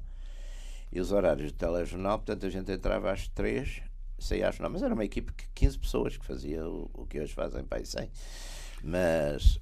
[0.92, 3.82] E os horários do telejornal, portanto, a gente entrava às três,
[4.20, 4.74] saía às nove.
[4.74, 7.80] Mas era uma equipe de 15 pessoas que fazia o, o que hoje fazem para
[7.80, 8.10] aí 100.
[8.84, 9.60] Mas.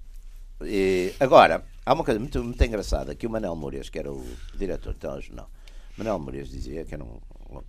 [0.61, 4.25] e, agora, há uma coisa muito, muito engraçada que o Manel Moreiras, que era o
[4.57, 5.49] diretor do telejornal,
[5.97, 7.61] Manel Moreiras dizia que era um, um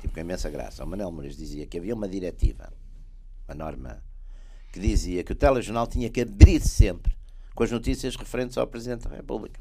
[0.00, 0.84] tipo com imensa graça.
[0.84, 2.70] O Manel Moreiras dizia que havia uma diretiva,
[3.48, 4.02] uma norma,
[4.72, 7.15] que dizia que o telejornal tinha que abrir sempre
[7.56, 9.58] com as notícias referentes ao Presidente da República.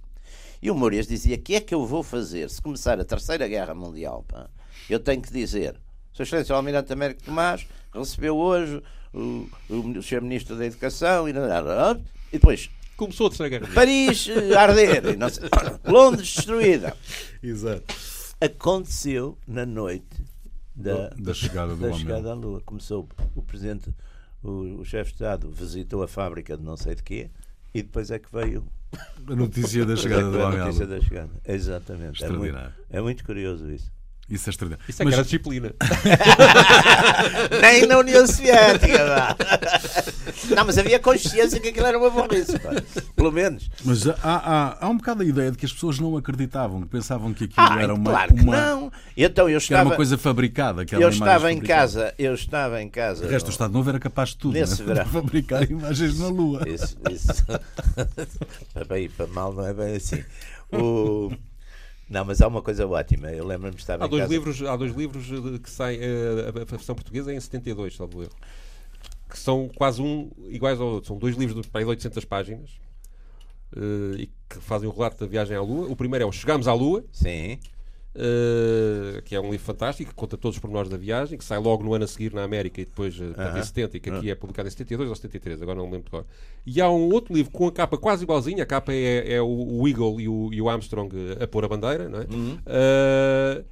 [0.61, 3.73] E o Moreiras dizia: que é que eu vou fazer se começar a Terceira Guerra
[3.73, 4.23] Mundial?
[4.27, 4.47] pá?
[4.87, 5.75] Eu tenho que dizer.
[6.13, 8.81] Sua Excelência o Almirante Américo Tomás recebeu hoje
[9.13, 10.21] o, o Sr.
[10.21, 11.33] Ministro da Educação e, e
[12.33, 13.73] depois Começou a terceira guerra.
[13.73, 15.49] Paris eh, a arder, e não sei-
[15.83, 16.95] Londres destruída.
[17.43, 17.93] Exato.
[18.39, 20.23] Aconteceu na noite
[20.73, 22.61] da, Da chegada do da chegada à Lua.
[22.65, 23.93] Começou o Presidente,
[24.41, 27.29] o, o chefe de Estado, visitou a fábrica de não sei de quê
[27.75, 28.65] e depois é que veio
[29.27, 31.31] A notícia da é chegada do veio a notícia da chegada.
[31.43, 32.23] Exatamente.
[32.23, 32.57] É muito,
[32.89, 33.91] é muito curioso isso.
[34.27, 34.85] Isso é extraordinário.
[34.89, 35.73] Isso é Mas- que era disciplina.
[37.61, 39.05] Nem na União Soviética.
[39.05, 39.35] vá.
[40.55, 42.57] Não, mas havia consciência que aquilo era uma burrice.
[42.59, 42.71] pá.
[43.15, 43.69] Pelo menos.
[43.83, 46.87] Mas há, há, há um bocado a ideia de que as pessoas não acreditavam, que
[46.87, 48.91] pensavam que aquilo Ah, era uma, claro que uma- não.
[49.15, 50.81] Então eu que era estava, uma coisa fabricada.
[50.81, 51.81] aquela eu estava em fabricada.
[51.81, 53.25] casa, eu estava em casa.
[53.25, 54.93] O resto do Estado Novo era capaz de tudo, Nesse né?
[54.95, 55.05] verão.
[55.09, 56.63] fabricar imagens na Lua.
[56.67, 57.45] Isso, isso.
[58.73, 60.23] para bem e para mal não é bem assim.
[60.71, 61.31] O...
[62.09, 63.31] Não, mas há uma coisa ótima.
[63.31, 64.33] Eu lembro-me de estar Há dois, casa.
[64.33, 68.21] livros, há dois livros eh, que saem, eh, a versão portuguesa é em 72, salvo
[68.23, 68.31] erro.
[69.27, 71.07] Que são quase um iguais ao outro.
[71.07, 72.69] São dois livros de para aí de 800 páginas
[73.75, 75.87] eh, e que fazem o relato da viagem à Lua.
[75.89, 77.57] O primeiro é o Chegámos à Lua, Sim.
[78.17, 81.59] Eh, que é um livro fantástico, que conta todos os pormenores da viagem, que sai
[81.59, 83.63] logo no ano a seguir na América e depois eh, portanto, em Aham.
[83.63, 86.11] 70, e que aqui é publicado em 72 ou 73, agora não me lembro de
[86.11, 86.25] cor.
[86.65, 89.45] E há um outro livro com a capa quase igualzinha, a capa é, é o,
[89.47, 91.09] o Eagle e o, e o Armstrong
[91.39, 92.25] a pôr a bandeira, não é?
[92.31, 92.57] Uhum.
[92.65, 93.63] Eh,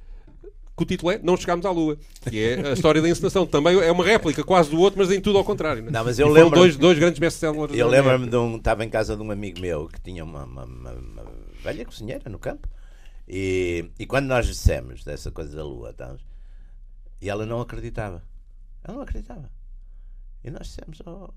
[0.76, 1.96] que o título é Não Chegámos à Lua,
[2.28, 3.46] que é a história da encenação.
[3.46, 5.82] Também é uma réplica quase do outro, mas em tudo ao contrário.
[5.82, 5.92] Não, é?
[5.92, 7.72] Não, mas eu E lembro- dois, dois grandes best-sellers.
[7.72, 8.56] Eu lembro-me de um.
[8.56, 11.22] Estava em casa de um amigo meu que tinha uma, uma- uma- uma
[11.62, 12.66] velha cozinheira no campo.
[13.26, 15.94] E, e quando nós dissemos dessa coisa da lua,
[17.20, 18.22] e ela não acreditava.
[18.82, 19.50] Ela não acreditava.
[20.42, 21.30] E nós dissemos, oh,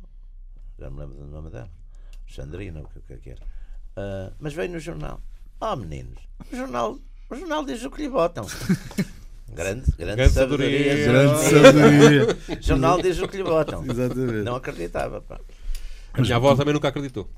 [0.78, 1.72] já me lembro do nome dela,
[2.28, 3.42] Sandrina, o que, o que é que era.
[3.96, 5.22] Ah, mas veio no jornal.
[5.60, 6.20] Oh, meninos,
[6.52, 8.46] o jornal, o jornal diz o que lhe botam.
[9.50, 11.06] Grande, grande, Grande sabedoria.
[11.06, 11.08] sabedoria.
[11.08, 12.60] Grande sabedoria.
[12.60, 13.82] O jornal diz o que lhe botam.
[13.90, 14.44] Exatamente.
[14.44, 15.22] Não acreditava.
[15.22, 15.40] Pá.
[16.14, 17.30] A minha avó também nunca acreditou.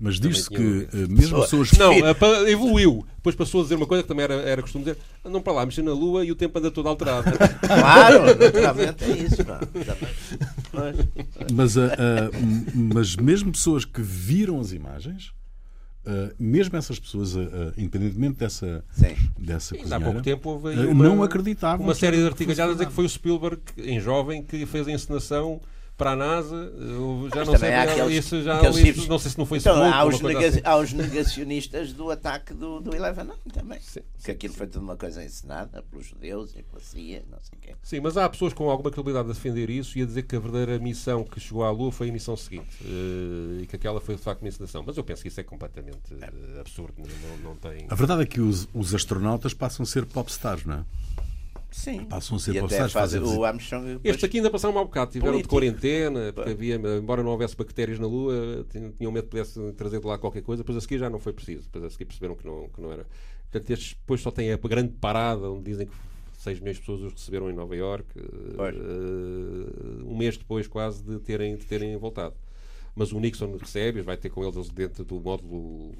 [0.00, 2.14] Mas diz-se que tinha- eh, mesmo pessoas Não, eh,
[2.50, 3.04] evoluiu.
[3.16, 5.66] Depois passou a dizer uma coisa que também era, era costume dizer: andam para lá,
[5.66, 7.24] mexer na lua e o tempo anda todo alterado.
[7.66, 9.42] Claro, naturalmente é isso.
[11.52, 15.32] Mas, ah, m- mas mesmo pessoas que viram as imagens,
[16.06, 19.14] ah, mesmo essas pessoas, ah, independentemente dessa, Sim.
[19.38, 21.84] dessa há pouco tempo houve uma, não acreditavam.
[21.84, 25.60] uma série de artigalhadas dizer que foi o Spielberg, em jovem, que fez a encenação
[25.98, 26.54] para a NASA.
[26.54, 29.36] Eu já Mas não sei, bem, aqueles- isso já aqueles li- tipos- não sei se
[29.38, 30.60] não foi Então, Smoke há, os nega- assim.
[30.64, 33.80] há os negacionistas do ataque do, do 11 também.
[33.80, 37.58] Sim, que aquilo foi tudo uma coisa encenada pelos judeus e pela CIA, não sei
[37.58, 37.74] o quê.
[37.82, 40.38] Sim, mas há pessoas com alguma credibilidade a defender isso e a dizer que a
[40.40, 44.14] verdadeira missão que chegou à Lua foi a missão seguinte eh, e que aquela foi
[44.14, 44.84] de facto uma encenação.
[44.86, 46.94] Mas eu penso que isso é completamente eh, absurdo.
[46.96, 47.86] Não, não- não tem.
[47.90, 50.84] A verdade é que os, os astronautas passam a ser popstars, não é?
[51.70, 52.04] Sim.
[52.06, 53.86] Passam a ser e até fazem o Armstrong.
[53.86, 55.54] depois- Estes aqui ainda passaram mal bocado, tiveram Político.
[55.60, 59.72] de quarentena, porque havia, embora não houvesse bactérias na Lua, tinham tinham medo que pudesse
[59.72, 62.06] trazer de lá qualquer coisa, depois a seguir já não foi preciso, depois a seguir
[62.06, 63.06] perceberam que não, que não era.
[63.50, 65.92] Portanto, estes depois só têm a grande parada onde dizem que
[66.38, 71.18] 6 milhões de pessoas os receberam em Nova York, uh, um mês depois quase de
[71.20, 72.34] terem, de terem voltado.
[72.98, 75.92] Mas o Nixon recebe, vai ter com eles dentro do módulo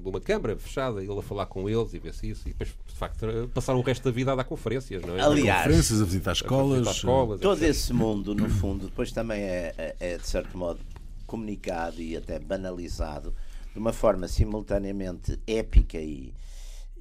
[0.00, 2.48] de uma câmara fechada, ele a falar com eles e ver se isso.
[2.48, 5.20] E depois, de facto, passaram o resto da vida a dar conferências, não é?
[5.20, 6.72] Aliás, conferências, a visitar escolas.
[6.74, 7.70] A visitar escolas todo etc.
[7.70, 10.78] esse mundo, no fundo, depois também é, é, é, de certo modo,
[11.26, 13.34] comunicado e até banalizado
[13.72, 16.32] de uma forma simultaneamente épica e,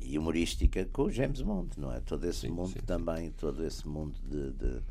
[0.01, 1.99] e humorística com o James Bond, não é?
[1.99, 2.79] Todo esse sim, mundo sim.
[2.87, 4.81] também, todo esse mundo de, de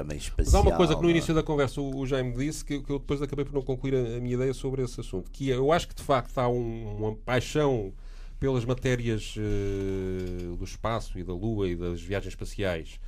[0.00, 0.46] também espacial.
[0.46, 1.10] Mas há uma coisa que no é?
[1.10, 4.16] início da conversa o, Jaime disse que, que, eu depois acabei por não concluir a,
[4.16, 6.96] a, minha ideia sobre esse assunto, que é, eu acho que de facto há um,
[6.96, 7.92] uma paixão
[8.38, 12.98] pelas matérias uh, do espaço e da Lua e das viagens espaciais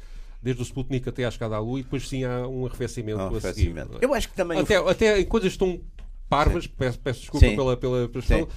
[0.43, 3.27] desde o Sputnik até à chegada à Lua e depois sim há um arrefecimento, um
[3.27, 3.81] arrefecimento.
[3.81, 4.05] a seguir.
[4.05, 5.81] Eu acho que também até, até em coisas tão
[6.29, 7.57] parvas, peço, peço, desculpa sim.
[7.57, 8.49] pela, pela expressão,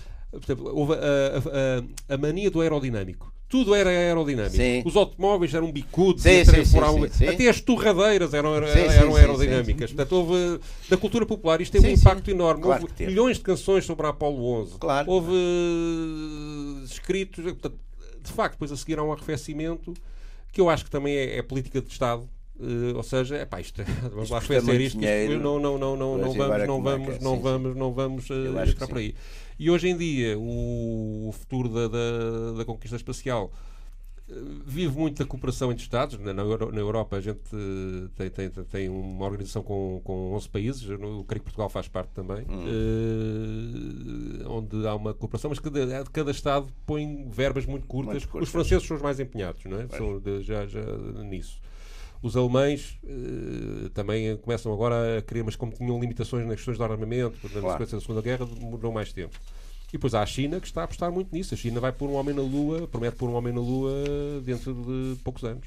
[0.73, 4.55] houve a, a, a, a mania do aerodinâmico tudo era aerodinâmico.
[4.55, 4.83] Sim.
[4.85, 9.91] Os automóveis eram bicudos, sim, sim, sim, até as torradeiras eram, eram aerodinâmicas.
[9.91, 12.63] Portanto, houve da cultura popular isto tem um impacto enorme.
[12.63, 14.77] Claro houve milhões de canções sobre a Apolo 11.
[14.77, 15.09] Claro.
[15.09, 17.43] Houve uh, escritos.
[17.43, 17.79] Portanto,
[18.21, 19.93] de facto, depois a seguir há um arrefecimento
[20.51, 22.27] que eu acho que também é, é política de Estado.
[22.57, 23.83] Uh, ou seja, é pá, isto,
[24.13, 27.75] vamos lá arrefecer isto, isto, não, não, não, não, não, vamos, não vamos, não vamos,
[27.75, 29.13] não vamos uh, entrar por aí.
[29.57, 33.51] E hoje em dia, o, futuro da, da, da conquista espacial
[34.29, 34.33] eh,
[34.65, 36.19] vive muito da cooperação entre Estados.
[36.19, 37.39] Na, na, Europa, a gente
[38.15, 42.09] tem, tem, tem uma organização com, com 11 países, eu creio que Portugal faz parte
[42.09, 42.65] também, hum.
[44.43, 48.13] uh, onde há uma cooperação, mas cada, cada Estado põe verbas muito curtas.
[48.13, 48.49] Muito curtas.
[48.49, 49.87] Os franceses são os mais empenhados, não é?
[49.87, 50.81] São já, já
[51.23, 51.61] nisso.
[52.21, 56.83] Os alemães uh, também começam agora a querer, mas como tinham limitações nas questões de
[56.83, 57.71] armamento, na claro.
[57.71, 59.37] sequência da Segunda Guerra, demorou mais tempo.
[59.89, 61.53] E depois há a China que está a apostar muito nisso.
[61.53, 63.91] A China vai pôr um homem na Lua, promete pôr um homem na Lua
[64.43, 65.63] dentro de poucos anos.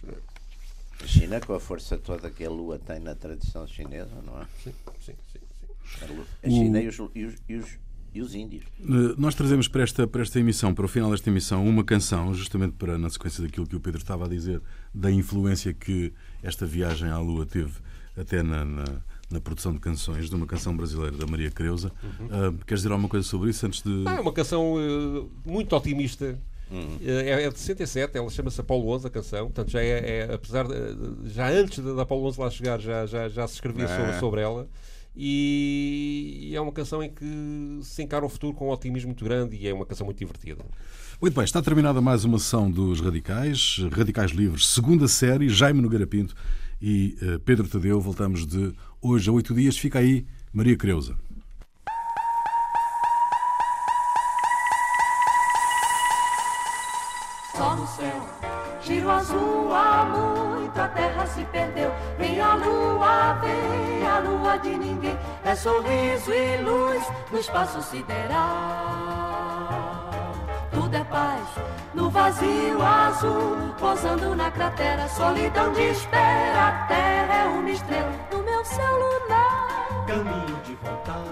[1.03, 4.47] A China, com a força toda que a Lua tem na tradição chinesa, não é?
[4.63, 5.39] Sim, sim, sim.
[5.61, 6.25] sim.
[6.43, 6.83] A, China o...
[6.83, 7.79] e, os, e, os, e, os,
[8.13, 8.65] e os índios.
[8.81, 12.35] Eh, nós trazemos para esta, para esta emissão, para o final desta emissão, uma canção,
[12.35, 14.61] justamente para, na sequência daquilo que o Pedro estava a dizer,
[14.93, 16.13] da influência que
[16.43, 17.73] esta viagem à Lua teve
[18.17, 18.85] até na, na,
[19.31, 21.93] na produção de canções, de uma canção brasileira da Maria Creuza.
[22.03, 22.27] Uhum.
[22.27, 24.05] Uh, queres dizer alguma coisa sobre isso antes de.
[24.07, 26.39] Ah, é uma canção uh, muito otimista.
[26.71, 26.99] Uhum.
[27.01, 29.47] É, é de 67, ela chama-se Apolo 11, a canção.
[29.47, 33.29] Portanto, já é, é apesar de, já antes da Apolo 11 lá chegar, já, já,
[33.29, 33.97] já se escrevia é.
[33.97, 34.69] sobre, sobre ela.
[35.21, 37.25] E é uma canção em que
[37.83, 40.65] se encara o futuro com um otimismo muito grande e é uma canção muito divertida.
[41.21, 46.07] Muito bem, está terminada mais uma sessão dos Radicais, Radicais Livres, segunda série, Jaime Nogueira
[46.07, 46.33] Pinto
[46.81, 48.01] e uh, Pedro Tadeu.
[48.01, 49.77] Voltamos de hoje a oito dias.
[49.77, 51.17] Fica aí, Maria Creuza.
[57.57, 58.29] Só no céu,
[58.81, 61.91] giro azul há muito, a terra se perdeu.
[62.17, 65.17] Vem a lua, vem a lua de ninguém.
[65.45, 67.03] É sorriso e luz
[67.33, 69.19] no espaço sideral
[71.19, 71.49] paz.
[71.95, 76.69] No vazio azul, posando na cratera, solidão de espera.
[76.69, 80.05] A terra é uma estrela no meu céu lunar.
[80.07, 81.25] Caminho de voltar.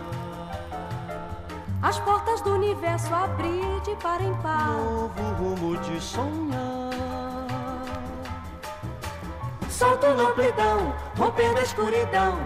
[1.83, 4.73] As portas do universo abrir de par em par.
[4.73, 6.91] Novo rumo de sonhar.
[9.69, 12.39] Solto amplidão, rompendo a escuridão.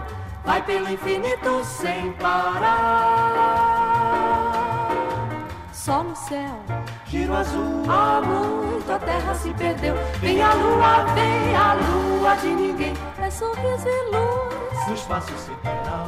[0.45, 3.71] Vai pelo infinito sem parar.
[5.71, 6.80] Só no céu
[7.11, 7.83] giro azul.
[7.89, 9.95] Há muito a terra se perdeu.
[10.21, 12.93] Vem a lua, vem a lua de ninguém.
[13.21, 14.87] É sorriso e luz.
[14.87, 16.07] No espaço sideral.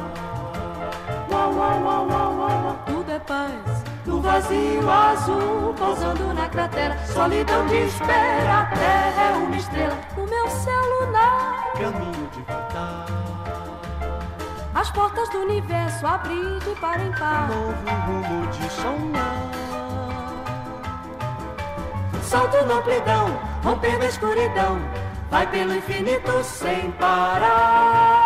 [1.30, 3.84] Uau, uau, uau, uau, uau, Tudo é paz.
[4.06, 6.96] No vazio azul, pousando na cratera.
[7.06, 8.60] Solidão de espera.
[8.60, 11.72] A terra é uma estrela no meu céu lunar.
[11.74, 13.06] Caminho de voltar.
[14.74, 17.48] As portas do universo abrir de par em par.
[17.48, 17.72] Novo
[18.06, 19.53] rumo de sonhar
[22.24, 24.78] salto na amplidão, rompendo a escuridão,
[25.30, 28.23] vai pelo infinito sem parar.